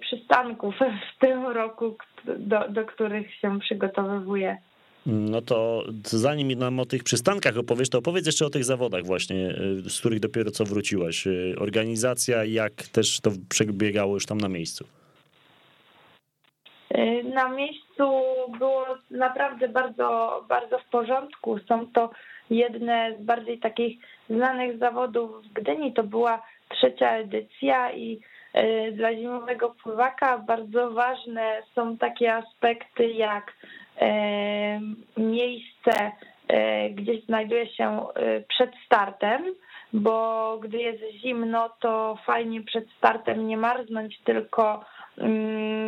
przystanków 0.00 0.74
w 1.16 1.20
tym 1.20 1.46
roku, 1.46 1.96
do, 2.24 2.68
do 2.68 2.84
których 2.84 3.34
się 3.34 3.60
przygotowywuję. 3.60 4.56
No 5.06 5.42
to 5.42 5.84
zanim 6.04 6.58
nam 6.58 6.80
o 6.80 6.86
tych 6.86 7.04
przystankach 7.04 7.58
opowiesz, 7.58 7.90
to 7.90 7.98
opowiedz 7.98 8.26
jeszcze 8.26 8.46
o 8.46 8.50
tych 8.50 8.64
zawodach 8.64 9.04
właśnie, 9.04 9.54
z 9.86 10.00
których 10.00 10.20
dopiero 10.20 10.50
co 10.50 10.64
wróciłaś. 10.64 11.24
Organizacja, 11.58 12.44
jak 12.44 12.72
też 12.72 13.20
to 13.20 13.30
przebiegało 13.48 14.14
już 14.14 14.26
tam 14.26 14.38
na 14.38 14.48
miejscu? 14.48 14.84
Na 17.34 17.48
miejscu 17.48 18.04
było 18.58 18.86
naprawdę 19.10 19.68
bardzo, 19.68 20.44
bardzo 20.48 20.78
w 20.78 20.84
porządku. 20.84 21.58
Są 21.68 21.86
to 21.92 22.10
jedne 22.50 23.14
z 23.20 23.22
bardziej 23.22 23.58
takich 23.58 23.98
znanych 24.30 24.78
zawodów 24.78 25.44
w 25.44 25.52
Gdyni. 25.52 25.92
To 25.92 26.02
była 26.02 26.42
trzecia 26.68 27.10
edycja 27.10 27.92
i 27.92 28.20
e, 28.52 28.92
dla 28.92 29.14
zimowego 29.14 29.74
pływaka 29.82 30.38
bardzo 30.38 30.90
ważne 30.90 31.62
są 31.74 31.96
takie 31.96 32.34
aspekty 32.34 33.06
jak 33.06 33.52
e, 34.00 34.80
miejsce, 35.16 36.12
e, 36.48 36.90
gdzie 36.90 37.20
znajduje 37.20 37.66
się 37.66 38.06
przed 38.48 38.70
startem, 38.86 39.42
bo 39.92 40.58
gdy 40.62 40.78
jest 40.78 41.02
zimno, 41.12 41.70
to 41.80 42.18
fajnie 42.26 42.62
przed 42.62 42.90
startem 42.98 43.48
nie 43.48 43.56
marznąć, 43.56 44.18
tylko 44.24 44.84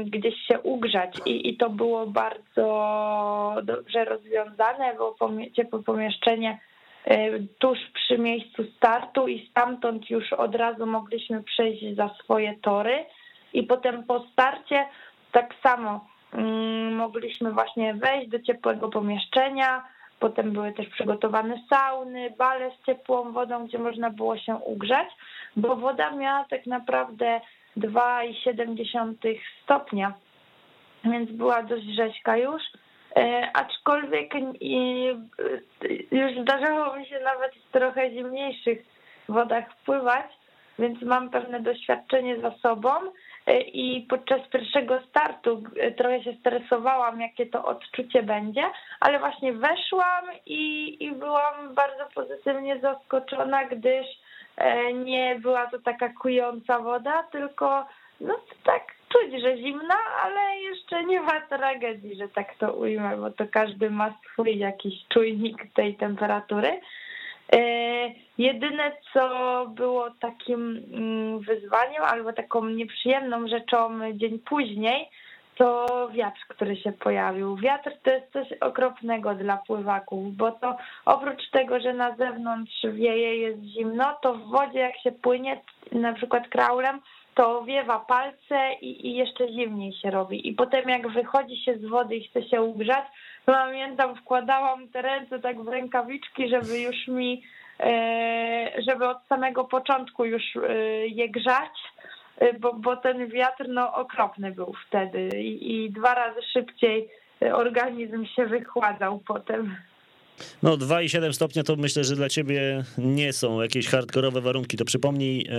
gdzieś 0.04 0.34
się 0.34 0.60
ugrzać. 0.60 1.16
I, 1.26 1.48
i 1.48 1.56
to 1.56 1.70
było 1.70 2.06
bardzo 2.06 3.56
dobrze 3.62 4.04
rozwiązane, 4.04 4.94
bo 4.98 5.16
ciepłe 5.56 5.82
pomieszczenie 5.82 6.58
e, 7.04 7.38
tuż 7.58 7.78
przy 7.94 8.18
miejscu 8.18 8.64
startu 8.76 9.28
i 9.28 9.48
stamtąd 9.50 10.10
już 10.10 10.32
od 10.32 10.54
razu 10.54 10.86
mogliśmy 10.86 11.42
przejść 11.42 11.96
za 11.96 12.08
swoje 12.24 12.54
tory. 12.62 13.04
I 13.52 13.62
potem 13.62 14.04
po 14.04 14.26
starcie 14.32 14.86
tak 15.32 15.54
samo 15.62 16.06
mogliśmy 16.92 17.52
właśnie 17.52 17.94
wejść 17.94 18.30
do 18.30 18.40
ciepłego 18.42 18.88
pomieszczenia, 18.88 19.82
Potem 20.20 20.52
były 20.52 20.72
też 20.72 20.88
przygotowane 20.88 21.60
sauny, 21.70 22.34
bale 22.38 22.70
z 22.70 22.86
ciepłą 22.86 23.32
wodą, 23.32 23.66
gdzie 23.66 23.78
można 23.78 24.10
było 24.10 24.38
się 24.38 24.54
ugrzać, 24.54 25.08
bo 25.56 25.76
woda 25.76 26.10
miała 26.10 26.44
tak 26.50 26.66
naprawdę 26.66 27.40
2,7 27.76 29.34
stopnia, 29.62 30.14
więc 31.04 31.30
była 31.30 31.62
dość 31.62 31.86
rzeźka 31.86 32.36
już. 32.36 32.62
E, 33.16 33.50
aczkolwiek 33.54 34.34
już 36.10 36.42
zdarzało 36.42 36.96
mi 36.96 37.06
się 37.06 37.20
nawet 37.20 37.54
w 37.54 37.72
trochę 37.72 38.10
zimniejszych 38.10 38.78
wodach 39.28 39.64
pływać, 39.84 40.26
więc 40.78 41.02
mam 41.02 41.30
pewne 41.30 41.60
doświadczenie 41.60 42.40
za 42.40 42.50
sobą 42.50 42.90
e, 43.46 43.60
i 43.60 44.06
podczas 44.08 44.40
pierwszego 44.52 45.00
startu 45.08 45.62
trochę 45.96 46.24
się 46.24 46.32
stresowałam, 46.40 47.20
jakie 47.20 47.46
to 47.46 47.64
odczucie 47.64 48.22
będzie, 48.22 48.62
ale 49.00 49.18
właśnie 49.18 49.52
weszłam 49.52 50.24
i, 50.46 50.96
i 51.04 51.12
byłam 51.12 51.74
bardzo 51.74 52.06
pozytywnie 52.14 52.80
zaskoczona, 52.80 53.64
gdyż 53.64 54.06
e, 54.06 54.29
nie 54.94 55.38
była 55.42 55.66
to 55.66 55.78
taka 55.78 56.08
kująca 56.08 56.78
woda, 56.78 57.22
tylko 57.22 57.86
no 58.20 58.34
tak 58.64 58.82
czuć, 59.08 59.42
że 59.42 59.56
zimna, 59.56 59.94
ale 60.22 60.56
jeszcze 60.56 61.04
nie 61.04 61.20
ma 61.20 61.40
tragedii, 61.40 62.16
że 62.16 62.28
tak 62.28 62.54
to 62.54 62.72
ujmę, 62.72 63.16
bo 63.16 63.30
to 63.30 63.44
każdy 63.52 63.90
ma 63.90 64.14
swój 64.32 64.58
jakiś 64.58 64.94
czujnik 65.08 65.72
tej 65.74 65.94
temperatury. 65.94 66.80
E, 67.52 67.60
jedyne, 68.38 68.92
co 69.12 69.66
było 69.74 70.10
takim 70.10 70.84
mm, 70.92 71.40
wyzwaniem 71.40 72.02
albo 72.02 72.32
taką 72.32 72.64
nieprzyjemną 72.64 73.48
rzeczą 73.48 74.00
dzień 74.12 74.38
później, 74.38 75.10
to 75.60 76.08
wiatr, 76.12 76.40
który 76.48 76.76
się 76.76 76.92
pojawił. 76.92 77.56
Wiatr 77.56 77.90
to 78.02 78.10
jest 78.10 78.32
coś 78.32 78.52
okropnego 78.52 79.34
dla 79.34 79.56
pływaków, 79.56 80.36
bo 80.36 80.52
to 80.52 80.76
oprócz 81.04 81.50
tego, 81.50 81.80
że 81.80 81.92
na 81.92 82.16
zewnątrz 82.16 82.82
wieje, 82.92 83.36
jest 83.36 83.62
zimno, 83.62 84.16
to 84.22 84.34
w 84.34 84.50
wodzie 84.50 84.78
jak 84.78 84.98
się 84.98 85.12
płynie, 85.12 85.60
na 85.92 86.12
przykład 86.12 86.48
kraulem, 86.48 87.00
to 87.34 87.64
wiewa 87.64 87.98
palce 87.98 88.72
i, 88.80 89.06
i 89.06 89.14
jeszcze 89.16 89.48
zimniej 89.48 89.92
się 89.92 90.10
robi. 90.10 90.48
I 90.48 90.52
potem 90.52 90.88
jak 90.88 91.08
wychodzi 91.08 91.64
się 91.64 91.78
z 91.78 91.84
wody 91.84 92.16
i 92.16 92.28
chce 92.28 92.42
się 92.42 92.62
ugrzać, 92.62 93.04
to 93.46 93.52
pamiętam, 93.52 94.16
wkładałam 94.16 94.88
te 94.88 95.02
ręce 95.02 95.38
tak 95.38 95.62
w 95.62 95.68
rękawiczki, 95.68 96.48
żeby 96.48 96.80
już 96.80 97.08
mi, 97.08 97.42
e, 97.80 98.72
żeby 98.88 99.08
od 99.08 99.26
samego 99.28 99.64
początku 99.64 100.24
już 100.24 100.56
e, 100.56 100.72
je 101.06 101.28
grzać, 101.28 101.72
bo, 102.60 102.74
bo 102.74 102.96
ten 102.96 103.28
wiatr 103.28 103.68
no 103.68 103.94
okropny 103.94 104.52
był 104.52 104.74
wtedy 104.86 105.40
i, 105.40 105.84
i 105.84 105.90
dwa 105.90 106.14
razy 106.14 106.40
szybciej 106.52 107.08
organizm 107.52 108.26
się 108.26 108.46
wychładzał 108.46 109.20
potem. 109.26 109.76
No 110.62 110.76
2,7 110.76 111.32
stopnia 111.32 111.62
to 111.62 111.76
myślę, 111.76 112.04
że 112.04 112.16
dla 112.16 112.28
ciebie 112.28 112.84
nie 112.98 113.32
są 113.32 113.62
jakieś 113.62 113.88
hardkorowe 113.88 114.40
warunki. 114.40 114.76
To 114.76 114.84
przypomnij, 114.84 115.46
e, 115.48 115.52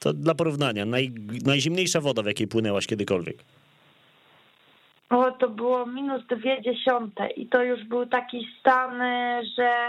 to 0.00 0.12
dla 0.12 0.34
porównania, 0.34 0.86
naj, 0.86 1.12
najzimniejsza 1.44 2.00
woda, 2.00 2.22
w 2.22 2.26
jakiej 2.26 2.46
płynęłaś 2.46 2.86
kiedykolwiek. 2.86 3.36
O, 5.10 5.30
to 5.30 5.48
było 5.48 5.86
minus 5.86 6.26
dwie 6.26 6.62
dziesiąte 6.62 7.30
i 7.30 7.46
to 7.46 7.62
już 7.62 7.84
był 7.84 8.06
taki 8.06 8.48
stan, 8.60 9.02
że 9.56 9.88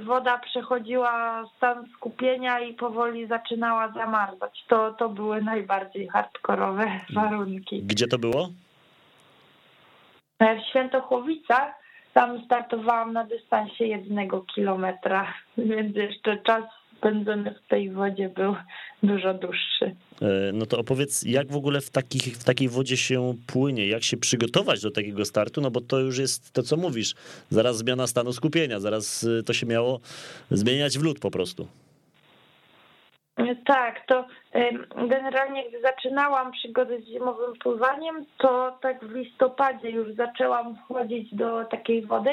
woda 0.00 0.38
przechodziła 0.38 1.44
stan 1.56 1.86
skupienia 1.96 2.60
i 2.60 2.74
powoli 2.74 3.26
zaczynała 3.26 3.92
zamarzać. 3.92 4.64
To, 4.68 4.92
to 4.92 5.08
były 5.08 5.42
najbardziej 5.42 6.08
hardkorowe 6.08 7.00
warunki. 7.14 7.82
Gdzie 7.82 8.06
to 8.06 8.18
było? 8.18 8.48
W 10.40 10.70
Świętochłowicach 10.70 11.74
tam 12.12 12.44
startowałam 12.44 13.12
na 13.12 13.24
dystansie 13.24 13.84
jednego 13.84 14.40
kilometra, 14.40 15.32
więc 15.58 15.96
jeszcze 15.96 16.36
czas 16.36 16.64
spędzony 17.00 17.54
w 17.64 17.68
tej 17.68 17.90
wodzie 17.90 18.28
był 18.28 18.56
dużo 19.02 19.34
dłuższy. 19.34 19.84
E, 20.22 20.52
no 20.52 20.66
to 20.66 20.78
opowiedz, 20.78 21.22
jak 21.22 21.52
w 21.52 21.56
ogóle 21.56 21.80
w, 21.80 21.90
takich, 21.90 22.22
w 22.22 22.44
takiej 22.44 22.68
wodzie 22.68 22.96
się 22.96 23.34
płynie, 23.46 23.86
jak 23.86 24.02
się 24.02 24.16
przygotować 24.16 24.82
do 24.82 24.90
takiego 24.90 25.24
startu, 25.24 25.60
no 25.60 25.70
bo 25.70 25.80
to 25.80 25.98
już 25.98 26.18
jest 26.18 26.52
to, 26.52 26.62
co 26.62 26.76
mówisz, 26.76 27.14
zaraz 27.50 27.76
zmiana 27.76 28.06
stanu 28.06 28.32
skupienia, 28.32 28.80
zaraz 28.80 29.26
e, 29.40 29.42
to 29.42 29.52
się 29.52 29.66
miało 29.66 30.00
zmieniać 30.50 30.98
w 30.98 31.02
lód 31.02 31.18
po 31.18 31.30
prostu. 31.30 31.66
Tak, 33.66 34.06
to 34.06 34.24
generalnie 35.08 35.68
gdy 35.68 35.80
zaczynałam 35.80 36.52
przygodę 36.52 37.00
z 37.00 37.04
zimowym 37.04 37.52
pływaniem, 37.62 38.24
to 38.38 38.78
tak 38.82 39.04
w 39.04 39.14
listopadzie 39.14 39.90
już 39.90 40.14
zaczęłam 40.14 40.76
wchodzić 40.76 41.34
do 41.34 41.64
takiej 41.64 42.06
wody 42.06 42.30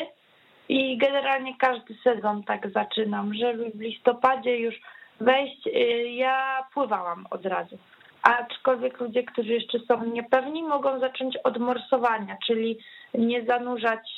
i 0.70 0.98
generalnie 0.98 1.58
każdy 1.58 1.96
sezon 2.04 2.44
tak 2.44 2.70
zaczynam, 2.70 3.34
żeby 3.34 3.70
w 3.70 3.82
listopadzie 3.82 4.58
już 4.58 4.76
wejść, 5.20 5.68
y, 5.68 5.72
ja 6.10 6.64
pływałam 6.74 7.26
od 7.30 7.46
razu. 7.46 7.78
Aczkolwiek 8.22 9.00
ludzie, 9.00 9.24
którzy 9.24 9.54
jeszcze 9.54 9.80
są 9.80 10.06
niepewni, 10.06 10.64
mogą 10.64 11.00
zacząć 11.00 11.38
od 11.38 11.58
morsowania, 11.58 12.38
czyli 12.48 12.80
nie 13.14 13.46
zanurzać 13.46 14.10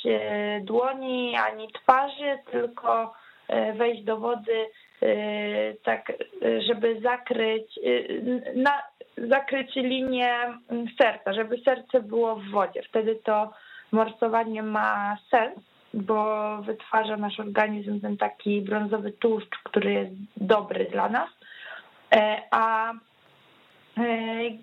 dłoni 0.62 1.36
ani 1.36 1.68
twarzy, 1.72 2.38
tylko 2.50 3.14
e, 3.48 3.72
wejść 3.72 4.04
do 4.04 4.16
wody 4.16 4.66
Y, 5.02 5.76
tak, 5.82 6.12
żeby 6.68 7.00
zakryć, 7.00 7.78
y, 7.78 8.52
na, 8.56 8.82
zakryć 9.16 9.74
linię 9.76 10.34
serca, 11.02 11.32
żeby 11.32 11.58
serce 11.64 12.00
było 12.00 12.36
w 12.36 12.50
wodzie. 12.50 12.82
Wtedy 12.82 13.16
to 13.24 13.52
morsowanie 13.92 14.62
ma 14.62 15.16
sens, 15.30 15.58
bo 15.94 16.56
wytwarza 16.62 17.16
nasz 17.16 17.40
organizm 17.40 18.00
ten 18.00 18.16
taki 18.16 18.62
brązowy 18.62 19.12
tłuszcz, 19.12 19.58
który 19.64 19.92
jest 19.92 20.12
dobry 20.36 20.84
dla 20.84 21.08
nas. 21.08 21.28
E, 22.12 22.42
a 22.50 22.92
e, 22.92 22.96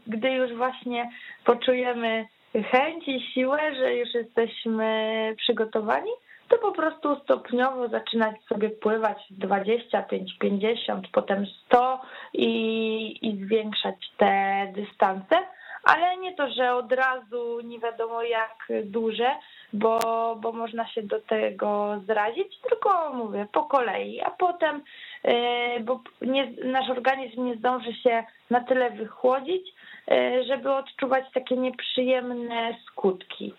gdy 0.08 0.32
już 0.32 0.54
właśnie 0.54 1.10
poczujemy 1.46 2.26
chęć 2.72 3.08
i 3.08 3.22
siłę, 3.34 3.76
że 3.76 3.96
już 3.96 4.14
jesteśmy 4.14 5.36
przygotowani, 5.38 6.12
to 6.48 6.58
po 6.58 6.72
prostu 6.72 7.20
stopniowo 7.24 7.88
zaczynać 7.88 8.36
sobie 8.50 8.70
pływać 8.70 9.18
25, 9.30 10.38
50, 10.40 11.08
potem 11.12 11.46
100 11.66 12.02
i, 12.34 13.28
i 13.28 13.46
zwiększać 13.46 13.96
te 14.18 14.68
dystanse, 14.76 15.36
ale 15.84 16.18
nie 16.18 16.36
to, 16.36 16.52
że 16.52 16.76
od 16.76 16.92
razu 16.92 17.60
nie 17.64 17.80
wiadomo 17.80 18.24
jak 18.24 18.68
duże, 18.84 19.36
bo, 19.78 20.36
bo 20.42 20.52
można 20.52 20.88
się 20.88 21.04
do 21.04 21.22
tego 21.22 22.02
zrazić, 22.08 22.60
tylko 22.70 23.14
mówię 23.14 23.48
po 23.54 23.64
kolei, 23.64 24.22
a 24.22 24.32
potem, 24.32 24.84
e, 25.24 25.80
bo 25.80 26.02
nie, 26.22 26.52
nasz 26.66 26.90
organizm 26.90 27.46
nie 27.46 27.56
zdąży 27.56 27.94
się 27.94 28.24
na 28.50 28.64
tyle 28.64 28.92
wychłodzić, 28.92 29.74
e, 30.12 30.44
żeby 30.44 30.74
odczuwać 30.74 31.26
takie 31.34 31.58
nieprzyjemne 31.58 32.78
skutki. 32.86 33.54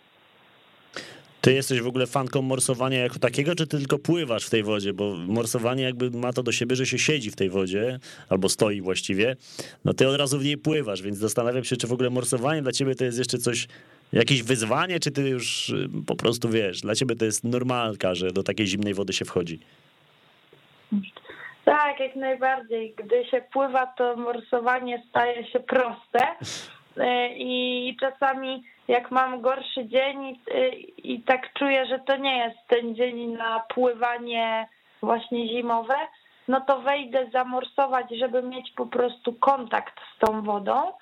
Ty 1.40 1.52
jesteś 1.52 1.81
w 1.81 1.87
ogóle 1.87 2.07
fanką 2.07 2.42
morsowania 2.42 2.98
jako 2.98 3.18
takiego, 3.18 3.54
czy 3.54 3.66
ty 3.66 3.78
tylko 3.78 3.98
pływasz 3.98 4.46
w 4.46 4.50
tej 4.50 4.62
wodzie? 4.62 4.92
Bo 4.92 5.14
morsowanie 5.14 5.83
jakby 5.83 6.11
ma 6.11 6.33
to 6.33 6.42
do 6.42 6.52
siebie, 6.52 6.76
że 6.76 6.87
się 6.87 6.98
siedzi 6.98 7.31
w 7.31 7.37
tej 7.37 7.50
wodzie, 7.50 7.98
albo 8.28 8.48
stoi 8.48 8.81
właściwie. 8.81 9.37
No 9.85 9.94
ty 9.94 10.09
od 10.09 10.16
razu 10.16 10.38
w 10.38 10.44
niej 10.44 10.59
pływasz, 10.59 11.02
więc 11.02 11.18
zastanawiam 11.18 11.64
się, 11.64 11.76
czy 11.76 11.87
w 11.87 11.92
ogóle 11.92 12.11
morsowanie 12.11 12.62
dla 12.62 12.72
ciebie 12.72 12.94
to 12.94 13.04
jest 13.04 13.18
jeszcze 13.18 13.38
coś, 13.38 13.68
jakieś 14.12 14.42
wyzwanie, 14.42 15.00
czy 15.00 15.10
ty 15.10 15.28
już 15.28 15.68
y, 15.68 15.88
po 16.06 16.16
prostu 16.16 16.48
wiesz, 16.48 16.80
dla 16.80 16.94
ciebie 16.94 17.16
to 17.16 17.24
jest 17.24 17.44
normalka, 17.44 18.14
że 18.14 18.30
do 18.30 18.42
takiej 18.42 18.66
zimnej 18.66 18.94
wody 18.94 19.12
się 19.12 19.24
wchodzi? 19.24 19.58
Tak, 21.64 22.00
jak 22.00 22.16
najbardziej. 22.16 22.94
Gdy 22.96 23.24
się 23.24 23.42
pływa, 23.52 23.86
to 23.86 24.16
morsowanie 24.16 25.02
staje 25.10 25.46
się 25.46 25.60
proste 25.60 26.26
y, 26.98 27.28
i 27.36 27.96
czasami 28.00 28.62
jak 28.88 29.10
mam 29.10 29.40
gorszy 29.40 29.86
dzień 29.86 30.24
i, 30.24 31.12
i 31.12 31.22
tak 31.22 31.52
czuję, 31.52 31.86
że 31.86 31.98
to 31.98 32.16
nie 32.16 32.38
jest 32.38 32.58
ten 32.68 32.94
dzień 32.94 33.26
na 33.26 33.60
pływanie 33.74 34.68
właśnie 35.02 35.48
zimowe, 35.48 35.96
no 36.48 36.60
to 36.60 36.80
wejdę 36.80 37.30
zamorsować, 37.32 38.06
żeby 38.18 38.42
mieć 38.42 38.72
po 38.76 38.86
prostu 38.86 39.32
kontakt 39.32 39.94
z 40.14 40.18
tą 40.18 40.42
wodą, 40.42 40.92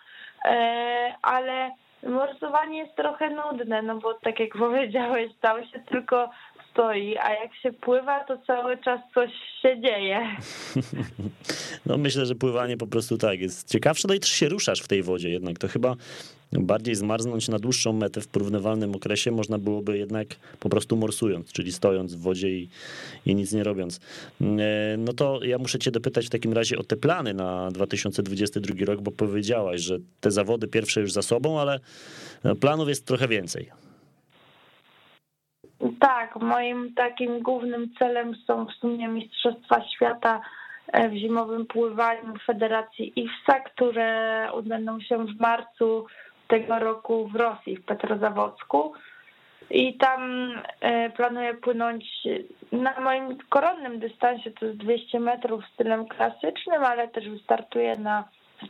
ale 1.23 1.71
morsowanie 2.03 2.79
jest 2.79 2.97
trochę 2.97 3.31
nudne, 3.31 3.83
no 3.83 3.99
bo 3.99 4.15
tak 4.15 4.41
jak 4.41 4.53
powiedziałeś, 4.59 5.33
tam 5.41 5.67
się 5.67 5.81
tylko 5.81 6.31
stoi, 6.71 7.17
a 7.19 7.31
jak 7.33 7.57
się 7.57 7.73
pływa, 7.73 8.25
to 8.25 8.39
cały 8.47 8.79
czas 8.79 9.01
coś 9.15 9.31
się 9.63 9.81
dzieje. 9.81 10.21
No 11.87 11.99
myślę, 11.99 12.27
że 12.27 12.35
pływanie 12.35 12.77
po 12.77 12.87
prostu 12.87 13.19
tak 13.19 13.41
jest 13.41 13.71
ciekawsze, 13.71 14.09
no 14.09 14.15
i 14.15 14.21
też 14.21 14.31
się 14.31 14.49
ruszasz 14.49 14.81
w 14.81 14.89
tej 14.89 15.03
wodzie 15.03 15.31
jednak, 15.31 15.59
to 15.59 15.69
chyba 15.69 15.95
bardziej 16.53 16.95
zmarznąć 16.95 17.49
na 17.49 17.59
dłuższą 17.59 17.93
metę 17.93 18.21
w 18.21 18.29
porównywalnym 18.29 18.95
okresie 18.95 19.31
można 19.31 19.59
byłoby 19.59 19.99
jednak 19.99 20.29
po 20.61 20.69
prostu 20.69 20.97
morsując, 20.97 21.53
czyli 21.53 21.73
stojąc 21.73 22.15
w 22.15 22.21
wodzie 22.21 22.51
i, 22.51 22.69
i 23.27 23.35
nic 23.35 23.53
nie 23.53 23.65
robiąc. 23.65 24.01
E, 24.41 24.97
no 24.99 25.13
to 25.13 25.45
ja 25.45 25.59
muszę 25.59 25.79
cię 25.79 25.91
dopytać 25.91 26.27
w 26.27 26.31
takim 26.31 26.53
razie 26.53 26.79
o 26.79 26.83
te 26.83 26.97
plany 26.97 27.35
na 27.35 27.71
2022 27.71 28.75
rok, 28.87 29.01
bo 29.01 29.11
powiedziałaś, 29.11 29.81
że 29.81 29.99
te 30.21 30.31
zawody 30.31 30.69
pierwsze 30.69 31.01
już 31.01 31.13
za 31.13 31.23
sobą, 31.23 31.61
ale 31.61 31.81
planów 32.61 32.89
jest 32.89 33.07
trochę 33.07 33.29
więcej. 33.29 33.71
Tak, 36.01 36.37
moim 36.37 36.95
takim 36.95 37.43
głównym 37.43 37.95
celem 37.99 38.35
są 38.47 38.67
w 38.67 38.73
sumie 38.73 39.09
Mistrzostwa 39.09 39.89
Świata 39.89 40.41
e, 40.93 41.09
w 41.09 41.15
zimowym 41.15 41.67
pływaniu 41.67 42.35
Federacji 42.47 43.13
IFSA, 43.21 43.61
które 43.61 44.49
odbędą 44.53 45.01
się 45.01 45.27
w 45.27 45.41
marcu 45.41 46.07
tego 46.49 46.79
roku 46.79 47.29
w 47.29 47.37
Rosji, 47.37 47.77
w 47.77 47.85
Petrozawocku. 47.85 48.93
i 49.71 49.95
tam 49.95 50.51
e, 50.81 51.11
planuję 51.11 51.55
płynąć 51.55 52.05
na 52.73 53.01
moim 53.01 53.39
koronnym 53.49 53.99
dystansie, 53.99 54.51
to 54.51 54.67
jest 54.67 54.79
200 54.79 55.21
metrów 55.21 55.65
stylem 55.75 56.07
klasycznym, 56.07 56.85
ale 56.85 57.09
też 57.09 57.29
wystartuję 57.29 57.97
na 57.97 58.25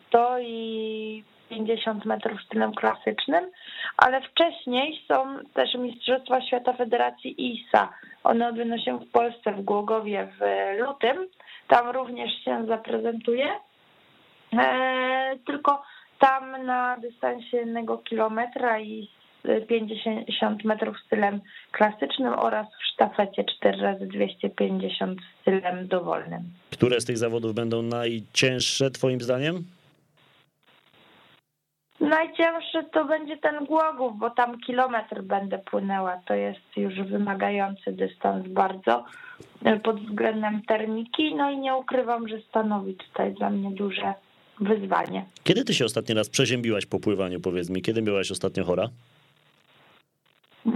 100 0.08 0.38
i 0.38 1.24
50 1.48 2.04
metrów 2.04 2.42
stylem 2.42 2.74
klasycznym, 2.74 3.50
ale 3.96 4.20
wcześniej 4.20 5.02
są 5.08 5.38
też 5.54 5.74
Mistrzostwa 5.74 6.40
Świata 6.40 6.72
Federacji 6.72 7.52
ISA. 7.52 7.92
One 8.24 8.48
odbędą 8.48 8.78
się 8.78 8.98
w 8.98 9.10
Polsce, 9.10 9.52
w 9.52 9.62
Głogowie 9.62 10.28
w 10.40 10.42
lutym. 10.80 11.26
Tam 11.68 11.90
również 11.90 12.44
się 12.44 12.66
zaprezentuję. 12.66 13.48
E, 14.58 15.36
tylko 15.46 15.82
tam 16.18 16.64
na 16.64 16.96
dystansie 16.96 17.56
jednego 17.56 17.98
kilometra 17.98 18.80
i 18.80 19.08
50 19.68 20.64
metrów 20.64 20.96
stylem 21.06 21.40
klasycznym 21.72 22.32
oraz 22.32 22.66
w 22.66 22.86
sztafecie 22.92 23.44
4 23.58 23.82
razy 23.82 24.06
250 24.06 25.20
stylem 25.40 25.88
dowolnym. 25.88 26.40
Które 26.70 27.00
z 27.00 27.04
tych 27.04 27.18
zawodów 27.18 27.54
będą 27.54 27.82
najcięższe 27.82 28.90
Twoim 28.90 29.20
zdaniem? 29.20 29.64
Najcięższy 32.00 32.84
to 32.92 33.04
będzie 33.04 33.36
ten 33.36 33.64
Głogów, 33.64 34.18
bo 34.18 34.30
tam 34.30 34.58
kilometr 34.58 35.22
będę 35.22 35.58
płynęła. 35.58 36.20
To 36.26 36.34
jest 36.34 36.76
już 36.76 36.94
wymagający 36.94 37.92
dystans 37.92 38.48
bardzo 38.48 39.04
pod 39.82 40.00
względem 40.00 40.62
termiki. 40.62 41.34
No 41.34 41.50
i 41.50 41.58
nie 41.58 41.74
ukrywam, 41.74 42.28
że 42.28 42.40
stanowi 42.40 42.94
tutaj 42.94 43.32
dla 43.32 43.50
mnie 43.50 43.70
duże 43.70 44.14
wyzwanie. 44.60 45.24
Kiedy 45.44 45.64
ty 45.64 45.74
się 45.74 45.84
ostatni 45.84 46.14
raz 46.14 46.28
przeziębiłaś 46.28 46.86
po 46.86 47.00
pływaniu, 47.00 47.40
powiedz 47.40 47.70
mi? 47.70 47.82
Kiedy 47.82 48.02
byłaś 48.02 48.30
ostatnio 48.30 48.64
chora? 48.64 48.88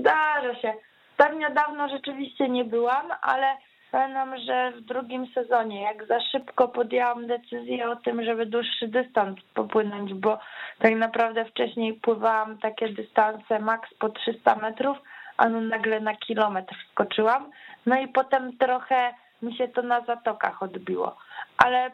Zdarza 0.00 0.54
się. 0.62 0.72
Tak 1.16 1.36
niedawno 1.36 1.88
rzeczywiście 1.88 2.48
nie 2.48 2.64
byłam, 2.64 3.06
ale 3.22 3.56
pamiętam, 3.92 4.38
że 4.46 4.72
w 4.72 4.80
drugim 4.80 5.26
sezonie, 5.34 5.82
jak 5.82 6.06
za 6.06 6.20
szybko 6.20 6.68
podjęłam 6.68 7.26
decyzję 7.26 7.90
o 7.90 7.96
tym, 7.96 8.24
żeby 8.24 8.46
dłuższy 8.46 8.88
dystans 8.88 9.38
popłynąć, 9.54 10.14
bo 10.14 10.38
tak 10.78 10.94
naprawdę 10.94 11.44
wcześniej 11.44 11.94
pływałam 11.94 12.58
takie 12.58 12.88
dystanse 12.88 13.58
maks 13.58 13.94
po 13.98 14.08
300 14.08 14.56
metrów, 14.56 14.98
a 15.36 15.48
no 15.48 15.60
nagle 15.60 16.00
na 16.00 16.16
kilometr 16.16 16.74
skoczyłam. 16.92 17.50
No 17.86 18.00
i 18.00 18.08
potem 18.08 18.56
trochę 18.58 19.14
mi 19.42 19.56
się 19.56 19.68
to 19.68 19.82
na 19.82 20.00
zatokach 20.00 20.62
odbiło. 20.62 21.16
Ale 21.56 21.90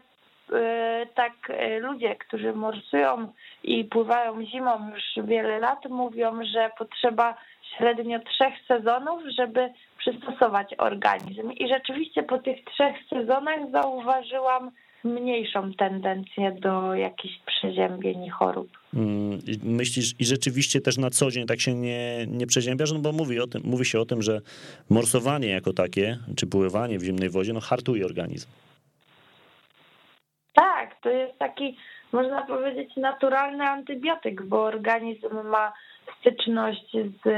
tak 1.15 1.51
y, 1.51 1.81
ludzie, 1.81 2.17
którzy 2.17 2.53
morsują 2.53 3.33
i 3.65 3.85
pływają 3.85 4.45
zimą 4.45 4.91
już 4.95 5.27
wiele 5.27 5.59
lat, 5.59 5.79
mówią, 5.91 6.45
że 6.45 6.71
potrzeba 6.79 7.35
średnio 7.77 8.19
trzech 8.19 8.55
sezonów, 8.69 9.23
żeby 9.39 9.73
przystosować 9.99 10.75
organizm. 10.79 11.53
I 11.53 11.69
rzeczywiście 11.69 12.23
po 12.23 12.39
tych 12.39 12.65
trzech 12.65 12.97
sezonach 13.11 13.71
zauważyłam 13.73 14.71
mniejszą 15.05 15.75
tendencję 15.75 16.57
do 16.61 16.95
jakichś 16.95 17.35
przeziębień 17.47 18.25
i 18.25 18.31
chorób. 18.31 18.69
Mm, 18.95 19.39
myślisz, 19.63 20.15
i 20.19 20.25
rzeczywiście 20.25 20.81
też 20.81 20.99
na 20.99 21.11
co 21.11 21.31
dzień 21.31 21.47
tak 21.47 21.61
się 21.61 21.75
nie, 21.75 22.27
nie 22.27 22.47
przeziębiasz? 22.47 22.93
No 22.93 22.99
bo 22.99 23.13
mówi, 23.13 23.41
o 23.41 23.47
tym, 23.47 23.63
mówi 23.65 23.85
się 23.85 24.01
o 24.01 24.05
tym, 24.05 24.23
że 24.23 24.41
morsowanie 24.91 25.49
jako 25.49 25.73
takie, 25.73 26.19
czy 26.37 26.47
pływanie 26.47 26.99
w 26.99 27.05
zimnej 27.05 27.31
wodzie, 27.31 27.53
no 27.53 27.61
hartuje 27.61 28.05
organizm. 28.05 28.49
To 31.01 31.11
jest 31.11 31.39
taki, 31.39 31.77
można 32.13 32.43
powiedzieć, 32.43 32.97
naturalny 32.97 33.65
antybiotyk, 33.65 34.43
bo 34.43 34.63
organizm 34.63 35.49
ma 35.49 35.73
styczność 36.21 36.97
z 37.25 37.29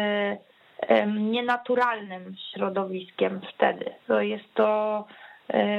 nienaturalnym 1.07 2.35
środowiskiem 2.53 3.40
wtedy. 3.55 3.85
To 4.07 4.20
jest 4.20 4.55
to, 4.55 5.05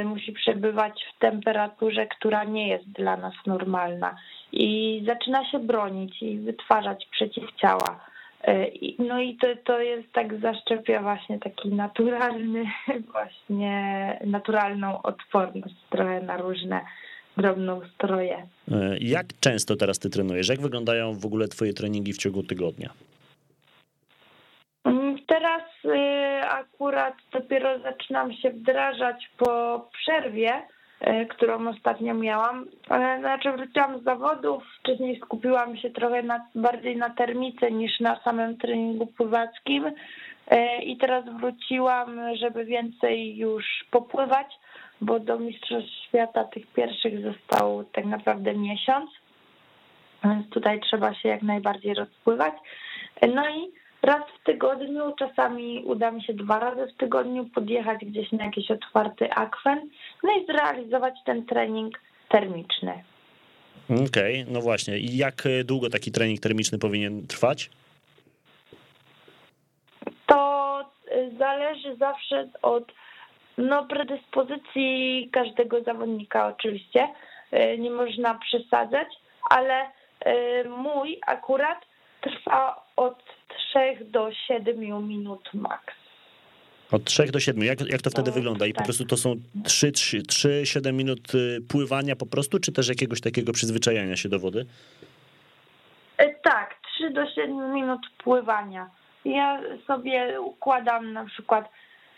musi 0.05 0.31
przebywać 0.31 1.05
w 1.15 1.19
temperaturze, 1.19 2.07
która 2.07 2.43
nie 2.43 2.67
jest 2.67 2.91
dla 2.91 3.17
nas 3.17 3.33
normalna 3.45 4.15
i 4.51 5.03
zaczyna 5.07 5.51
się 5.51 5.59
bronić 5.59 6.21
i 6.21 6.39
wytwarzać 6.39 7.07
przeciwciała. 7.11 7.99
E, 8.43 8.65
no 8.99 9.19
i 9.19 9.37
to, 9.37 9.47
to 9.63 9.79
jest 9.79 10.13
tak 10.13 10.39
zaszczepia 10.39 11.01
właśnie 11.01 11.39
taki 11.39 11.69
naturalny, 11.69 12.65
właśnie 13.13 14.19
naturalną 14.25 15.01
odporność 15.01 15.75
trochę 15.89 16.21
na 16.21 16.37
różne 16.37 16.81
drobnoustroje. 17.37 18.47
E, 18.71 18.97
jak 18.99 19.25
często 19.39 19.75
teraz 19.75 19.99
ty 19.99 20.09
trenujesz? 20.09 20.49
Jak 20.49 20.61
wyglądają 20.61 21.13
w 21.13 21.25
ogóle 21.25 21.47
twoje 21.47 21.73
treningi 21.73 22.13
w 22.13 22.17
ciągu 22.17 22.43
tygodnia? 22.43 22.89
Mm, 24.83 25.17
teraz 25.27 25.63
y, 25.85 26.47
akurat 26.49 27.13
dopiero 27.31 27.79
zaczynam 27.79 28.33
się 28.33 28.49
wdrażać 28.49 29.29
po 29.37 29.85
przerwie, 29.93 30.61
y, 31.07 31.25
którą 31.25 31.67
ostatnio 31.67 32.13
miałam. 32.13 32.65
Znaczy 33.19 33.51
wróciłam 33.51 33.99
z 33.99 34.03
zawodów, 34.03 34.63
wcześniej 34.79 35.19
skupiłam 35.19 35.77
się 35.77 35.89
trochę 35.89 36.23
na, 36.23 36.45
bardziej 36.55 36.97
na 36.97 37.09
termice 37.09 37.71
niż 37.71 37.99
na 37.99 38.19
samym 38.23 38.57
treningu 38.57 39.07
pływackim 39.07 39.85
y, 39.87 39.93
i 40.83 40.97
teraz 40.97 41.25
wróciłam, 41.39 42.35
żeby 42.35 42.65
więcej 42.65 43.37
już 43.37 43.65
popływać 43.91 44.47
bo 45.01 45.19
do 45.19 45.39
Mistrzostw 45.39 45.91
Świata 46.07 46.43
tych 46.43 46.67
pierwszych 46.67 47.21
został 47.21 47.83
tak 47.83 48.05
naprawdę 48.05 48.53
miesiąc, 48.53 49.11
więc 50.23 50.49
tutaj 50.49 50.79
trzeba 50.81 51.13
się 51.13 51.29
jak 51.29 51.41
najbardziej 51.41 51.93
rozpływać. 51.93 52.53
No 53.33 53.49
i 53.49 53.71
raz 54.01 54.21
w 54.39 54.43
tygodniu, 54.43 55.13
czasami 55.19 55.83
uda 55.85 56.11
mi 56.11 56.23
się 56.23 56.33
dwa 56.33 56.59
razy 56.59 56.93
w 56.93 56.97
tygodniu 56.97 57.45
podjechać 57.45 58.05
gdzieś 58.05 58.31
na 58.31 58.45
jakiś 58.45 58.71
otwarty 58.71 59.31
akwen, 59.31 59.89
no 60.23 60.31
i 60.37 60.45
zrealizować 60.45 61.13
ten 61.25 61.45
trening 61.45 61.99
termiczny. 62.29 63.03
Okej, 63.89 64.41
okay, 64.41 64.53
no 64.53 64.61
właśnie. 64.61 64.97
I 64.97 65.17
jak 65.17 65.43
długo 65.65 65.89
taki 65.89 66.11
trening 66.11 66.39
termiczny 66.39 66.79
powinien 66.79 67.27
trwać? 67.27 67.69
To 70.27 70.85
zależy 71.37 71.95
zawsze 71.95 72.49
od 72.61 72.91
no, 73.57 73.85
predyspozycji 73.85 75.29
każdego 75.31 75.83
zawodnika 75.83 76.47
oczywiście. 76.47 77.07
E, 77.51 77.77
nie 77.77 77.91
można 77.91 78.35
przesadzać, 78.35 79.07
ale 79.49 79.85
e, 80.19 80.63
mój 80.63 81.19
akurat 81.27 81.77
trwa 82.21 82.83
od 82.95 83.23
3 83.71 84.05
do 84.05 84.29
7 84.47 85.07
minut 85.07 85.49
maks. 85.53 85.93
Od 86.91 87.03
3 87.03 87.25
do 87.31 87.39
7. 87.39 87.63
Jak, 87.63 87.81
jak 87.81 88.01
to 88.01 88.09
wtedy 88.09 88.29
no, 88.31 88.35
wygląda? 88.35 88.65
I 88.65 88.73
tak. 88.73 88.77
po 88.77 88.83
prostu 88.83 89.05
to 89.05 89.17
są 89.17 89.35
3-7 89.63 90.93
minut 90.93 91.35
y, 91.35 91.61
pływania 91.69 92.15
po 92.15 92.25
prostu, 92.25 92.59
czy 92.59 92.71
też 92.71 92.89
jakiegoś 92.89 93.21
takiego 93.21 93.53
przyzwyczajania 93.53 94.15
się 94.15 94.29
do 94.29 94.39
wody? 94.39 94.65
E, 96.17 96.33
tak, 96.33 96.75
3 96.95 97.09
do 97.09 97.29
7 97.29 97.73
minut 97.73 98.01
pływania. 98.23 98.89
Ja 99.25 99.61
sobie 99.87 100.41
układam 100.41 101.13
na 101.13 101.25
przykład 101.25 101.69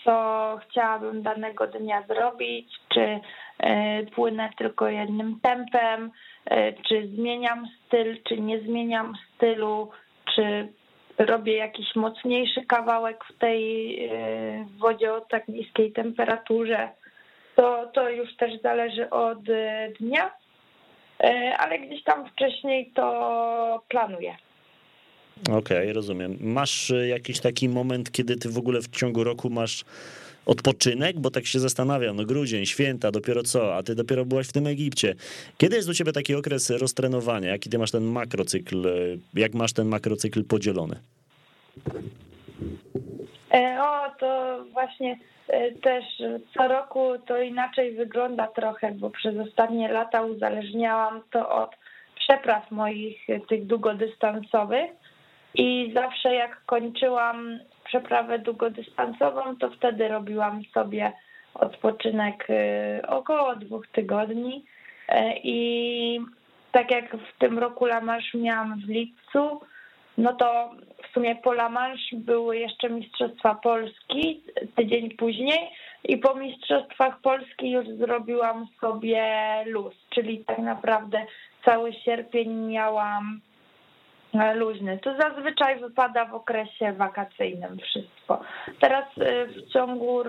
co 0.06 0.60
chciałabym 0.64 1.24
danego 1.24 1.68
dnia 1.68 2.04
zrobić, 2.08 2.74
czy 2.94 3.20
e, 3.60 4.04
płynę 4.06 4.50
tylko 4.58 4.88
jednym 4.88 5.40
tempem, 5.40 6.12
e, 6.46 6.74
czy 6.74 7.08
zmieniam 7.08 7.68
styl, 7.88 8.18
czy 8.24 8.42
nie 8.42 8.60
zmieniam 8.60 9.14
stylu, 9.36 9.92
czy 10.36 10.68
robię 11.18 11.58
jakiś 11.58 11.96
mocniejszy 11.96 12.66
kawałek 12.66 13.24
w 13.26 13.38
tej 13.38 14.00
e, 14.06 14.12
wodzie 14.78 15.14
o 15.14 15.22
tak 15.22 15.48
niskiej 15.48 15.92
temperaturze. 15.92 16.90
To, 17.56 17.86
to 17.94 18.10
już 18.10 18.36
też 18.36 18.62
zależy 18.62 19.10
od 19.10 19.40
dnia, 20.00 20.32
ale 21.58 21.80
gdzieś 21.80 22.04
tam 22.04 22.30
wcześniej 22.30 22.92
to 22.96 23.84
planuję. 23.90 24.36
Okej, 25.42 25.58
okay, 25.58 25.94
rozumiem. 25.94 26.38
Masz 26.42 26.92
e, 26.92 27.08
jakiś 27.08 27.40
taki 27.40 27.70
moment, 27.70 28.12
kiedy 28.12 28.36
ty 28.36 28.50
w 28.50 28.58
ogóle 28.58 28.82
w 28.82 28.90
ciągu 28.90 29.24
roku 29.24 29.50
masz 29.50 29.86
odpoczynek? 30.46 31.20
Bo 31.20 31.32
tak 31.32 31.46
się 31.46 31.60
zastanawiam, 31.60 32.16
no 32.16 32.26
grudzień, 32.26 32.66
święta, 32.66 33.12
dopiero 33.12 33.44
co, 33.44 33.76
a 33.76 33.84
ty 33.84 33.96
dopiero 33.96 34.26
byłaś 34.26 34.48
w 34.48 34.54
tym 34.54 34.68
Egipcie. 34.68 35.16
Kiedy 35.58 35.76
jest 35.76 35.90
u 35.90 35.94
ciebie 35.94 36.12
taki 36.12 36.36
okres 36.36 36.70
roztrenowania? 36.70 37.50
Jaki 37.50 37.70
ty 37.70 37.78
masz 37.78 37.92
ten 37.92 38.04
makrocykl? 38.04 38.88
E, 38.88 38.92
jak 39.34 39.54
masz 39.54 39.74
ten 39.74 39.88
makrocykl 39.88 40.44
podzielony? 40.44 41.00
E, 43.54 43.78
o, 43.82 44.20
to 44.20 44.60
właśnie 44.74 45.20
też 45.82 46.04
co 46.54 46.68
roku 46.68 47.14
to 47.28 47.42
inaczej 47.42 47.96
wygląda 47.96 48.48
trochę, 48.48 48.92
bo 48.92 49.10
przez 49.10 49.38
ostatnie 49.38 49.92
lata 49.92 50.22
uzależniałam 50.22 51.22
to 51.32 51.50
od 51.50 51.76
przepraw 52.16 52.72
moich 52.72 53.28
tych 53.50 53.66
długodystansowych 53.66 54.92
i 55.58 55.92
zawsze 55.94 56.36
jak 56.36 56.66
kończyłam 56.66 57.60
przeprawę 57.86 58.40
długodystansową, 58.40 59.58
to 59.58 59.70
wtedy 59.70 60.08
robiłam 60.08 60.62
sobie 60.74 61.12
odpoczynek 61.54 62.48
y, 62.50 63.08
około 63.08 63.56
dwóch 63.56 63.88
tygodni. 63.88 64.66
Y, 65.10 65.14
I 65.44 66.20
tak 66.72 66.92
jak 66.92 67.18
w 67.18 67.40
tym 67.40 67.60
roku 67.60 67.86
Lamarsz 67.86 68.34
miałam 68.34 68.82
w 68.86 68.90
lipcu, 68.90 69.62
no 70.18 70.34
to 70.34 70.72
w 71.04 71.14
sumie 71.14 71.36
po 71.36 71.52
La 71.52 71.70
Manche 71.70 72.18
były 72.18 72.58
jeszcze 72.58 72.90
Mistrzostwa 72.90 73.56
Polski 73.56 74.44
tydzień 74.76 75.10
później 75.10 75.72
i 76.04 76.18
po 76.18 76.36
Mistrzostwach 76.36 77.22
Polski 77.22 77.72
już 77.72 77.88
zrobiłam 77.88 78.68
sobie 78.82 79.24
luz, 79.66 79.94
czyli 80.10 80.46
tak 80.46 80.58
naprawdę 80.58 81.26
cały 81.66 81.94
sierpień 81.94 82.50
miałam 82.54 83.42
luźny. 84.56 84.98
To 84.98 85.16
zazwyczaj 85.16 85.80
wypada 85.80 86.26
w 86.26 86.34
okresie 86.34 86.94
wakacyjnym 86.94 87.78
wszystko. 87.78 88.42
Teraz 88.80 89.06
y, 89.18 89.46
w 89.46 89.74
ciągu, 89.74 90.24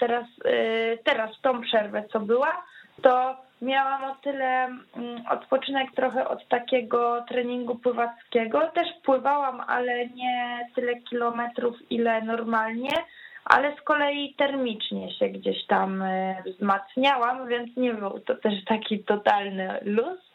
teraz, 0.00 0.24
y, 0.46 0.98
teraz 1.04 1.40
tą 1.42 1.60
przerwę, 1.60 2.04
co 2.12 2.20
była, 2.20 2.62
to 3.02 3.36
miałam 3.62 4.04
o 4.04 4.16
tyle 4.22 4.64
mm, 4.64 4.82
odpoczynek 5.30 5.92
trochę 5.94 6.28
od 6.28 6.48
takiego 6.48 7.24
treningu 7.28 7.74
pływackiego. 7.74 8.66
Też 8.74 8.88
pływałam, 9.04 9.60
ale 9.66 10.06
nie 10.06 10.68
tyle 10.74 10.96
kilometrów, 10.96 11.76
ile 11.90 12.22
normalnie, 12.22 12.90
ale 13.44 13.76
z 13.76 13.80
kolei 13.80 14.34
termicznie 14.34 15.14
się 15.14 15.28
gdzieś 15.28 15.66
tam 15.66 16.02
y, 16.02 16.36
wzmacniałam, 16.46 17.48
więc 17.48 17.76
nie 17.76 17.94
był 17.94 18.20
to 18.20 18.34
też 18.34 18.64
taki 18.64 19.04
totalny 19.04 19.78
luz 19.82 20.25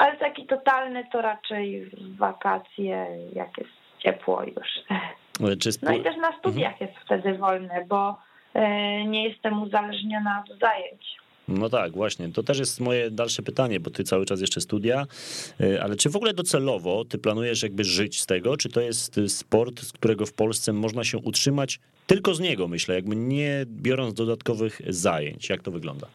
ale 0.00 0.16
taki 0.16 0.46
totalny 0.46 1.04
to 1.12 1.22
raczej 1.22 1.84
w 1.86 2.16
wakacje, 2.16 3.06
jak 3.32 3.58
jest 3.58 3.70
ciepło 3.98 4.42
już. 4.42 4.68
No 5.82 5.92
i 5.92 6.02
też 6.02 6.16
na 6.16 6.38
studiach 6.38 6.72
mhm. 6.72 6.90
jest 6.90 7.04
wtedy 7.04 7.38
wolne, 7.38 7.84
bo 7.88 8.18
e, 8.54 9.04
nie 9.04 9.28
jestem 9.28 9.62
uzależniona 9.62 10.44
od 10.44 10.58
zajęć. 10.58 11.16
No 11.48 11.68
tak, 11.68 11.92
właśnie. 11.92 12.28
To 12.28 12.42
też 12.42 12.58
jest 12.58 12.80
moje 12.80 13.10
dalsze 13.10 13.42
pytanie, 13.42 13.80
bo 13.80 13.90
ty 13.90 14.04
cały 14.04 14.26
czas 14.26 14.40
jeszcze 14.40 14.60
studia, 14.60 15.06
e, 15.60 15.82
ale 15.82 15.96
czy 15.96 16.10
w 16.10 16.16
ogóle 16.16 16.34
docelowo 16.34 17.04
ty 17.04 17.18
planujesz 17.18 17.62
jakby 17.62 17.84
żyć 17.84 18.20
z 18.20 18.26
tego, 18.26 18.56
czy 18.56 18.68
to 18.68 18.80
jest 18.80 19.20
sport, 19.28 19.80
z 19.80 19.92
którego 19.92 20.26
w 20.26 20.32
Polsce 20.32 20.72
można 20.72 21.04
się 21.04 21.18
utrzymać 21.18 21.80
tylko 22.06 22.34
z 22.34 22.40
niego, 22.40 22.68
myślę, 22.68 22.94
jakby 22.94 23.16
nie 23.16 23.64
biorąc 23.66 24.14
dodatkowych 24.14 24.80
zajęć? 24.88 25.48
Jak 25.48 25.62
to 25.62 25.70
wygląda? 25.70 26.06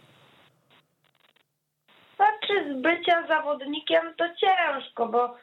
Bycia 2.76 3.28
zawodnikiem 3.28 4.14
to 4.18 4.26
ciężko, 4.36 5.08
bo 5.08 5.36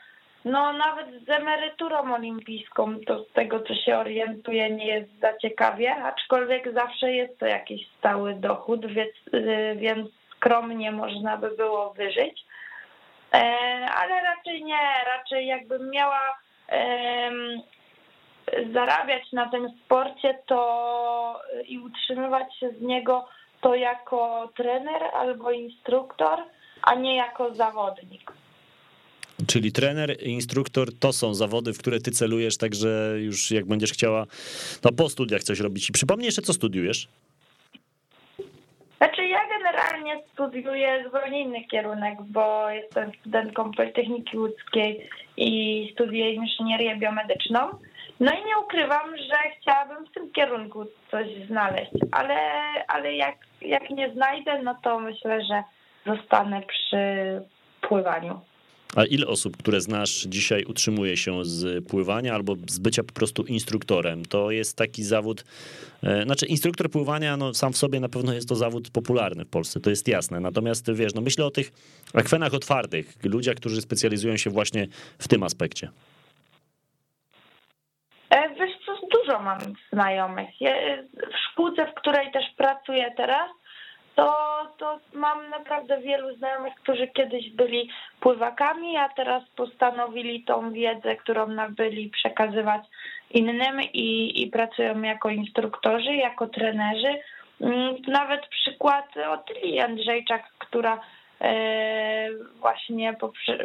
no 0.44 0.72
nawet 0.72 1.06
z 1.26 1.28
emeryturą 1.28 2.14
olimpijską 2.14 3.00
to 3.06 3.24
z 3.24 3.32
tego 3.32 3.60
co 3.60 3.74
się 3.74 3.98
orientuję 3.98 4.70
nie 4.70 4.86
jest 4.86 5.20
za 5.20 5.38
ciekawie, 5.38 5.96
aczkolwiek 5.96 6.74
zawsze 6.74 7.12
jest 7.12 7.38
to 7.38 7.46
jakiś 7.46 7.88
stały 7.98 8.34
dochód, 8.34 8.86
więc, 8.86 9.12
y, 9.34 9.76
więc 9.76 10.08
skromnie 10.36 10.92
można 10.92 11.36
by 11.36 11.50
było 11.50 11.92
wyżyć. 11.92 12.44
E, 13.34 13.38
ale 13.94 14.22
raczej 14.22 14.64
nie, 14.64 14.80
raczej 15.06 15.46
jakbym 15.46 15.90
miała 15.90 16.38
zarabiać 18.72 19.32
na 19.32 19.48
tym 19.48 19.68
sporcie 19.84 20.38
to 20.46 21.40
i 21.66 21.78
utrzymywać 21.78 22.58
się 22.58 22.70
z 22.70 22.80
niego 22.80 23.28
to 23.60 23.74
jako 23.74 24.50
trener 24.56 25.02
albo 25.14 25.50
instruktor, 25.50 26.38
a 26.82 26.94
nie 26.94 27.16
jako 27.16 27.54
zawodnik. 27.54 28.32
Czyli 29.46 29.72
trener, 29.72 30.22
instruktor 30.22 30.88
to 31.00 31.12
są 31.12 31.34
zawody, 31.34 31.72
w 31.72 31.78
które 31.78 32.00
ty 32.00 32.10
celujesz, 32.10 32.56
także 32.56 33.14
już 33.18 33.50
jak 33.50 33.66
będziesz 33.66 33.92
chciała 33.92 34.26
no 34.84 34.92
po 34.92 35.08
studiach 35.08 35.42
coś 35.42 35.60
robić. 35.60 35.90
I 35.90 35.92
przypomnij 35.92 36.26
jeszcze, 36.26 36.42
co 36.42 36.52
studiujesz? 36.52 37.08
Znaczy 38.98 39.26
ja 39.26 39.40
generalnie 39.48 40.22
studiuję 40.32 41.04
zupełnie 41.04 41.40
inny 41.40 41.64
kierunek, 41.64 42.18
bo 42.22 42.70
jestem 42.70 43.12
studentką 43.20 43.72
Politechniki 43.72 44.38
Łódzkiej 44.38 45.08
i 45.36 45.90
studiuję 45.94 46.32
inżynierię 46.34 46.96
biomedyczną. 46.96 47.58
No 48.20 48.32
i 48.32 48.44
nie 48.44 48.58
ukrywam, 48.58 49.16
że 49.16 49.36
chciałabym 49.60 50.06
w 50.06 50.12
tym 50.14 50.32
kierunku 50.32 50.86
coś 51.10 51.26
znaleźć, 51.46 51.92
ale, 52.10 52.38
ale 52.88 53.14
jak, 53.14 53.36
jak 53.60 53.90
nie 53.90 54.12
znajdę, 54.12 54.62
no 54.62 54.76
to 54.82 54.98
myślę, 54.98 55.44
że 55.44 55.62
zostanę 56.06 56.62
przy 56.62 56.96
pływaniu. 57.80 58.40
A 58.96 59.04
ile 59.04 59.26
osób, 59.26 59.56
które 59.56 59.80
znasz 59.80 60.26
dzisiaj, 60.28 60.64
utrzymuje 60.64 61.16
się 61.16 61.44
z 61.44 61.88
pływania 61.88 62.34
albo 62.34 62.56
z 62.68 62.78
bycia 62.78 63.02
po 63.02 63.12
prostu 63.12 63.42
instruktorem? 63.42 64.24
To 64.24 64.50
jest 64.50 64.76
taki 64.76 65.02
zawód, 65.02 65.44
e, 66.02 66.22
znaczy 66.22 66.46
instruktor 66.46 66.90
pływania, 66.90 67.36
no 67.36 67.54
sam 67.54 67.72
w 67.72 67.76
sobie 67.76 68.00
na 68.00 68.08
pewno 68.08 68.32
jest 68.32 68.48
to 68.48 68.54
zawód 68.54 68.90
popularny 68.90 69.44
w 69.44 69.48
Polsce, 69.48 69.80
to 69.80 69.90
jest 69.90 70.08
jasne. 70.08 70.40
Natomiast 70.40 70.92
wiesz, 70.92 71.14
no 71.14 71.20
myślę 71.20 71.44
o 71.44 71.50
tych 71.50 71.72
akwenach 72.14 72.54
otwartych, 72.54 73.16
ludziach, 73.24 73.56
którzy 73.56 73.80
specjalizują 73.80 74.36
się 74.36 74.50
właśnie 74.50 74.86
w 75.18 75.28
tym 75.28 75.42
aspekcie. 75.42 75.88
E, 78.30 78.54
wiesz 78.54 78.76
co, 78.86 79.06
dużo 79.06 79.42
mam 79.42 79.58
znajomych. 79.92 80.48
W 81.14 81.50
szkółce, 81.50 81.86
w 81.86 81.94
której 81.94 82.32
też 82.32 82.44
pracuję 82.56 83.12
teraz, 83.16 83.50
to, 84.14 84.34
to 84.78 84.98
mam 85.12 85.48
naprawdę 85.50 86.00
wielu 86.00 86.36
znajomych, 86.36 86.74
którzy 86.74 87.08
kiedyś 87.08 87.50
byli 87.50 87.90
pływakami, 88.20 88.96
a 88.96 89.08
teraz 89.08 89.42
postanowili 89.56 90.44
tą 90.44 90.72
wiedzę, 90.72 91.16
którą 91.16 91.46
nabyli, 91.46 92.10
przekazywać 92.10 92.82
innym 93.30 93.80
i, 93.92 94.42
i 94.42 94.46
pracują 94.46 95.02
jako 95.02 95.28
instruktorzy, 95.30 96.14
jako 96.14 96.46
trenerzy. 96.46 97.18
Mm, 97.60 97.96
nawet 98.08 98.46
przykład 98.46 99.06
Otyli 99.30 99.80
Andrzejczak, 99.80 100.42
która 100.58 101.00
e, 101.40 102.28
właśnie 102.60 103.16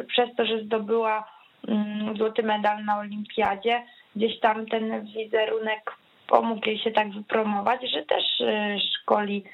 przez 0.08 0.36
to, 0.36 0.46
że 0.46 0.62
zdobyła 0.64 1.30
mm, 1.68 2.16
złoty 2.16 2.42
medal 2.42 2.84
na 2.84 2.98
olimpiadzie, 2.98 3.82
gdzieś 4.16 4.40
tam 4.40 4.66
ten 4.66 5.06
wizerunek 5.06 5.92
pomógł 6.26 6.68
jej 6.68 6.78
się 6.78 6.90
tak 6.90 7.10
wypromować, 7.10 7.90
że 7.90 8.02
też 8.02 8.40
e, 8.40 8.76
szkoli 8.80 9.44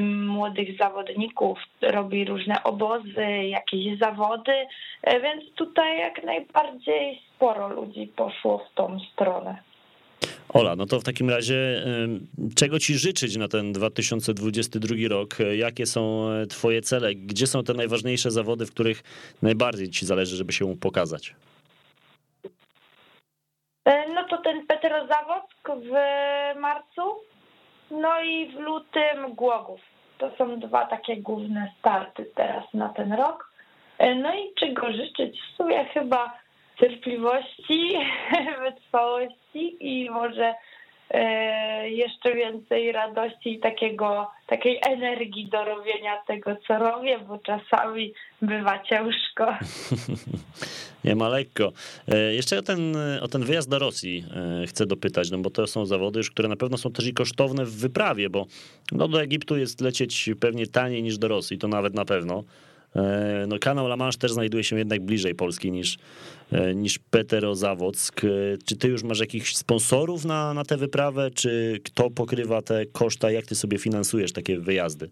młodych 0.00 0.78
zawodników, 0.78 1.58
robi 1.82 2.24
różne 2.24 2.62
obozy, 2.62 3.26
jakieś 3.44 3.98
zawody, 3.98 4.52
e, 5.02 5.20
więc 5.20 5.54
tutaj 5.54 5.98
jak 5.98 6.24
najbardziej 6.24 7.22
sporo 7.36 7.68
ludzi 7.68 8.12
poszło 8.16 8.58
w 8.58 8.74
tą 8.74 8.98
stronę. 9.12 9.58
Ola, 10.48 10.76
no 10.76 10.86
to 10.86 11.00
w 11.00 11.04
takim 11.04 11.30
razie 11.30 11.84
czego 12.56 12.78
ci 12.78 12.94
życzyć 12.94 13.36
na 13.36 13.48
ten 13.48 13.72
2022 13.72 14.94
rok? 15.08 15.36
Jakie 15.56 15.86
są 15.86 16.28
e, 16.28 16.46
twoje 16.46 16.82
cele? 16.82 17.14
Gdzie 17.14 17.46
są 17.46 17.64
te 17.64 17.74
najważniejsze 17.74 18.30
zawody, 18.30 18.66
w 18.66 18.70
których 18.70 19.02
najbardziej 19.42 19.90
ci 19.90 20.06
zależy, 20.06 20.36
żeby 20.36 20.52
się 20.52 20.76
pokazać? 20.76 21.34
E, 23.84 24.08
no 24.14 24.24
to 24.24 24.38
ten 24.38 24.66
Petrozawodzk 24.66 25.68
w 25.68 25.90
marcu, 26.60 27.02
no 27.92 28.22
i 28.22 28.46
w 28.46 28.58
lutym 28.58 29.34
Głogów. 29.34 29.80
To 30.18 30.30
są 30.38 30.60
dwa 30.60 30.86
takie 30.86 31.16
główne 31.16 31.72
starty 31.78 32.24
teraz 32.34 32.64
na 32.74 32.88
ten 32.88 33.12
rok. 33.12 33.52
E, 33.98 34.14
no 34.14 34.34
i 34.34 34.54
czego 34.54 34.92
życzyć? 34.92 35.40
W 35.40 35.56
sumie 35.56 35.84
chyba 35.84 36.38
cierpliwości, 36.80 37.98
wytrwałości 38.64 39.76
i 39.80 40.10
może 40.10 40.54
jeszcze 41.84 42.34
więcej 42.34 42.92
radości 42.92 43.52
i 43.52 43.60
takiego, 43.60 44.30
takiej 44.46 44.78
energii 44.82 45.48
do 45.48 45.64
robienia 45.64 46.22
tego, 46.26 46.56
co 46.66 46.78
robię, 46.78 47.18
bo 47.18 47.38
czasami 47.38 48.14
bywa 48.42 48.82
ciężko. 48.82 49.54
Nie 51.04 51.14
ma 51.14 51.28
lekko. 51.28 51.72
E, 52.08 52.34
jeszcze 52.34 52.58
o 52.58 52.62
ten, 52.62 52.96
o 53.20 53.28
ten 53.28 53.44
wyjazd 53.44 53.68
do 53.68 53.78
Rosji 53.78 54.24
e, 54.62 54.66
chcę 54.66 54.86
dopytać, 54.86 55.30
no 55.30 55.38
bo 55.38 55.50
to 55.50 55.66
są 55.66 55.86
zawody 55.86 56.18
już, 56.18 56.30
które 56.30 56.48
na 56.48 56.56
pewno 56.56 56.78
są 56.78 56.92
też 56.92 57.06
i 57.06 57.14
kosztowne 57.14 57.64
w 57.64 57.76
wyprawie, 57.76 58.30
bo 58.30 58.46
no 58.92 59.08
do 59.08 59.22
Egiptu 59.22 59.56
jest 59.56 59.80
lecieć 59.80 60.30
pewnie 60.40 60.66
taniej 60.66 61.02
niż 61.02 61.18
do 61.18 61.28
Rosji, 61.28 61.58
to 61.58 61.68
nawet 61.68 61.94
na 61.94 62.04
pewno. 62.04 62.44
E, 62.96 63.44
no, 63.48 63.58
kanał 63.58 63.86
La 63.86 63.96
Manche 63.96 64.18
też 64.18 64.32
znajduje 64.32 64.64
się 64.64 64.78
jednak 64.78 65.00
bliżej 65.00 65.34
Polski 65.34 65.70
niż, 65.70 65.98
niż 66.74 66.98
Peterozawock. 66.98 68.20
Czy 68.68 68.76
ty 68.78 68.88
już 68.88 69.02
masz 69.02 69.20
jakichś 69.20 69.54
sponsorów 69.54 70.24
na, 70.24 70.54
na 70.54 70.64
tę 70.64 70.76
wyprawę, 70.76 71.30
czy 71.30 71.80
kto 71.84 72.10
pokrywa 72.10 72.62
te 72.62 72.86
koszta? 72.86 73.30
Jak 73.30 73.46
ty 73.46 73.54
sobie 73.54 73.78
finansujesz 73.78 74.32
takie 74.32 74.58
wyjazdy? 74.58 75.10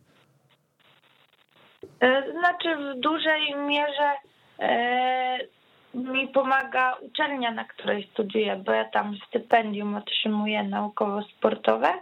Znaczy 2.32 2.76
w 2.76 3.00
dużej 3.00 3.54
mierze 3.68 4.10
mi 5.94 6.28
pomaga 6.28 6.96
uczelnia, 7.00 7.50
na 7.50 7.64
której 7.64 8.08
studiuję, 8.12 8.62
bo 8.66 8.72
ja 8.72 8.84
tam 8.84 9.16
stypendium 9.28 9.94
otrzymuję 9.94 10.62
naukowo-sportowe. 10.62 11.92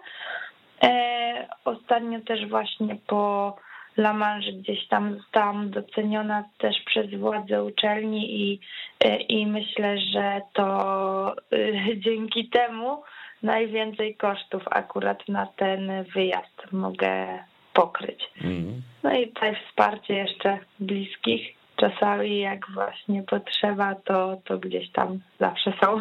E, 0.83 1.49
ostatnio 1.65 2.21
też 2.21 2.49
właśnie 2.49 2.97
po 3.07 3.57
La 3.99 4.13
Manche 4.13 4.53
gdzieś 4.53 4.89
tam 4.89 5.17
zostałam 5.17 5.71
doceniona 5.71 6.45
też 6.59 6.77
przez 6.87 7.15
władze 7.15 7.65
uczelni 7.65 8.43
i, 8.43 8.61
e, 9.01 9.17
i 9.17 9.47
myślę, 9.47 9.99
że 9.99 10.41
to 10.53 11.37
e, 11.53 11.99
dzięki 12.05 12.49
temu 12.49 13.03
najwięcej 13.43 14.15
kosztów 14.17 14.63
akurat 14.71 15.29
na 15.29 15.47
ten 15.47 16.05
wyjazd 16.15 16.73
mogę 16.73 17.39
pokryć. 17.75 18.21
Mm. 18.45 18.83
No 19.03 19.19
i 19.19 19.29
tutaj 19.29 19.57
wsparcie 19.69 20.15
jeszcze 20.15 20.59
bliskich 20.81 21.59
czasami 21.77 22.41
jak 22.41 22.71
właśnie 22.75 23.23
potrzeba, 23.23 23.95
to, 23.95 24.41
to 24.45 24.59
gdzieś 24.59 24.91
tam 24.93 25.21
zawsze 25.41 25.73
są. 25.83 26.01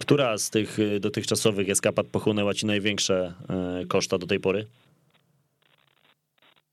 Która 0.00 0.38
z 0.38 0.50
tych 0.50 0.78
y, 0.78 1.00
dotychczasowych 1.00 1.70
eskapad 1.70 2.06
pochłonęła 2.06 2.54
ci 2.54 2.66
największe 2.66 3.32
koszta 3.88 4.18
do 4.18 4.26
tej 4.26 4.40
pory? 4.40 4.66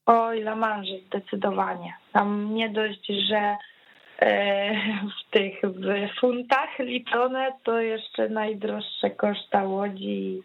Oj, 0.06 0.42
La 0.42 0.56
Manche 0.56 1.00
zdecydowanie. 1.08 1.94
Tam 2.14 2.54
nie 2.54 2.70
dość, 2.70 3.08
że 3.08 3.58
e, 4.20 4.74
w 5.02 5.32
tych 5.32 5.62
w 5.64 6.20
funtach 6.20 6.80
liczone, 6.80 7.52
to 7.64 7.80
jeszcze 7.80 8.30
najdroższe 8.30 9.10
koszta 9.10 9.64
łodzi 9.64 10.44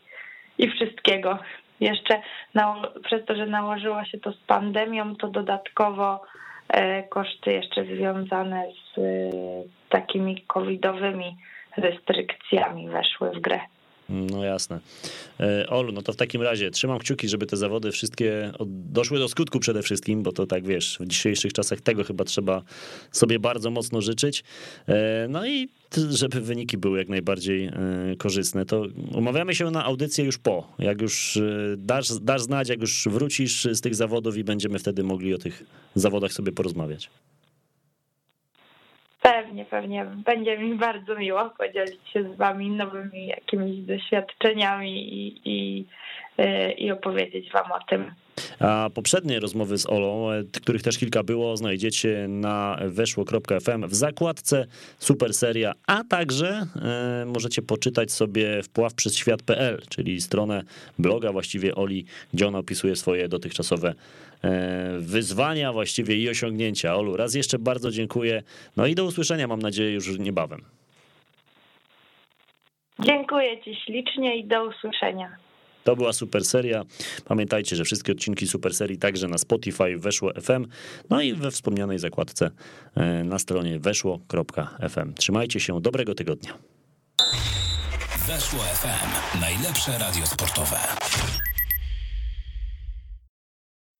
i, 0.59 0.71
wszystkiego. 0.71 1.39
Jeszcze 1.81 2.23
na, 2.55 2.83
przez 3.05 3.25
to, 3.25 3.37
że 3.37 3.47
nałożyło 3.47 4.05
się 4.05 4.19
to 4.19 4.33
z 4.33 4.37
pandemią, 4.37 5.17
to 5.17 5.29
dodatkowo 5.29 6.23
e, 6.69 7.03
koszty 7.03 7.53
jeszcze 7.53 7.85
związane 7.85 8.65
z 8.95 8.99
e, 8.99 9.03
takimi 9.89 10.43
covidowymi 10.47 11.37
restrykcjami 11.77 12.89
weszły 12.89 13.31
w 13.31 13.41
grę. 13.41 13.61
No 14.11 14.45
jasne. 14.45 14.81
E, 15.41 15.67
Olu, 15.69 15.93
no 15.93 16.03
to 16.03 16.13
w 16.13 16.17
takim 16.17 16.43
razie 16.43 16.71
trzymam 16.71 16.99
kciuki, 16.99 17.29
żeby 17.29 17.47
te 17.47 17.57
zawody 17.57 17.93
wszystkie 17.93 18.53
doszły 18.67 19.19
do 19.19 19.29
skutku 19.29 19.61
przede 19.61 19.83
wszystkim, 19.83 20.23
bo 20.23 20.33
to 20.33 20.47
tak 20.47 20.67
wiesz, 20.67 20.99
w 21.01 21.07
dzisiejszych 21.07 21.53
czasach 21.53 21.81
tego 21.81 22.05
chyba 22.05 22.25
trzeba 22.25 22.63
sobie 23.13 23.39
bardzo 23.39 23.71
mocno 23.71 24.01
życzyć. 24.01 24.45
E, 24.89 25.27
no 25.29 25.47
i 25.47 25.69
żeby 26.11 26.41
wyniki 26.41 26.79
były 26.79 26.99
jak 26.99 27.09
najbardziej 27.09 27.65
e, 27.65 27.73
korzystne. 28.19 28.67
To 28.67 28.87
umawiamy 29.15 29.55
się 29.55 29.71
na 29.71 29.85
audycję 29.85 30.25
już 30.25 30.39
po. 30.39 30.73
Jak 30.79 31.03
już 31.03 31.39
dasz, 31.77 32.19
dasz 32.21 32.43
znać, 32.43 32.69
jak 32.69 32.81
już 32.81 33.09
wrócisz 33.11 33.69
z 33.73 33.81
tych 33.81 33.95
zawodów 33.95 34.37
i 34.37 34.45
będziemy 34.45 34.79
wtedy 34.79 35.03
mogli 35.03 35.35
o 35.35 35.39
tych 35.39 35.63
zawodach 35.95 36.33
sobie 36.33 36.53
porozmawiać. 36.53 37.11
Pewnie, 39.23 39.65
pewnie. 39.65 40.05
Będzie 40.05 40.59
mi 40.59 40.75
bardzo 40.75 41.15
miło 41.15 41.51
podzielić 41.51 42.09
się 42.13 42.35
z 42.35 42.37
Wami 42.37 42.71
nowymi 42.71 43.27
jakimiś 43.27 43.81
doświadczeniami 43.81 45.15
i, 45.15 45.41
i, 45.45 45.85
y, 46.39 46.73
i 46.73 46.91
opowiedzieć 46.91 47.53
Wam 47.53 47.73
o 47.73 47.79
tym. 47.89 48.15
A 48.59 48.91
poprzednie 48.95 49.41
rozmowy 49.41 49.79
z 49.79 49.87
Olą, 49.87 50.31
e, 50.31 50.45
których 50.63 50.83
też 50.83 50.99
kilka 50.99 51.23
było, 51.23 51.57
znajdziecie 51.57 52.27
na 52.29 52.79
weszło.fm 52.85 53.89
w 53.89 53.95
zakładce 53.95 54.67
Super 54.99 55.35
Seria, 55.35 55.73
a 55.87 56.05
także 56.05 56.67
e, 56.83 57.25
możecie 57.27 57.63
poczytać 57.63 58.13
sobie 58.13 58.63
wpław 58.63 58.95
przez 58.95 59.17
świat.pl, 59.17 59.83
czyli 59.89 60.21
stronę 60.21 60.63
bloga 60.99 61.33
właściwie 61.33 61.75
Oli, 61.75 62.05
gdzie 62.35 62.49
ona 62.49 62.59
opisuje 62.59 62.97
swoje 62.97 63.29
dotychczasowe 63.29 63.89
e, 63.89 63.95
wyzwania 64.99 65.73
właściwie 65.73 66.17
i 66.17 66.29
osiągnięcia. 66.29 66.95
Olu, 66.95 67.17
raz 67.17 67.35
jeszcze 67.35 67.59
bardzo 67.59 67.91
dziękuję. 67.91 68.43
No 68.77 68.87
i 68.87 68.95
do 68.95 69.05
usłyszenia 69.05 69.47
mam 69.47 69.63
nadzieję 69.63 69.93
już 69.93 70.19
niebawem. 70.19 70.65
Dziękuję 72.99 73.63
Ci 73.63 73.77
ślicznie 73.85 74.37
i 74.37 74.45
do 74.45 74.65
usłyszenia. 74.65 75.37
To 75.85 75.97
była 75.97 76.13
super 76.13 76.45
seria. 76.45 76.83
Pamiętajcie, 77.25 77.77
że 77.77 77.85
wszystkie 77.85 78.13
odcinki 78.13 78.47
super 78.47 78.75
serii 78.75 78.99
także 78.99 79.29
na 79.29 79.39
Spotify 79.39 79.97
weszło 79.97 80.33
FM, 80.43 80.67
no 81.11 81.21
i 81.21 81.35
we 81.35 81.51
wspomnianej 81.51 81.99
zakładce 81.99 82.51
e, 82.95 83.25
na 83.25 83.39
stronie 83.39 83.79
weszło.fm. 83.79 85.15
Trzymajcie 85.15 85.61
się, 85.61 85.81
dobrego 85.81 86.15
tygodnia. 86.15 86.53
Weszło 88.27 88.61
FM, 88.61 89.41
najlepsze 89.41 89.99
radio 89.99 90.27
sportowe. 90.27 90.77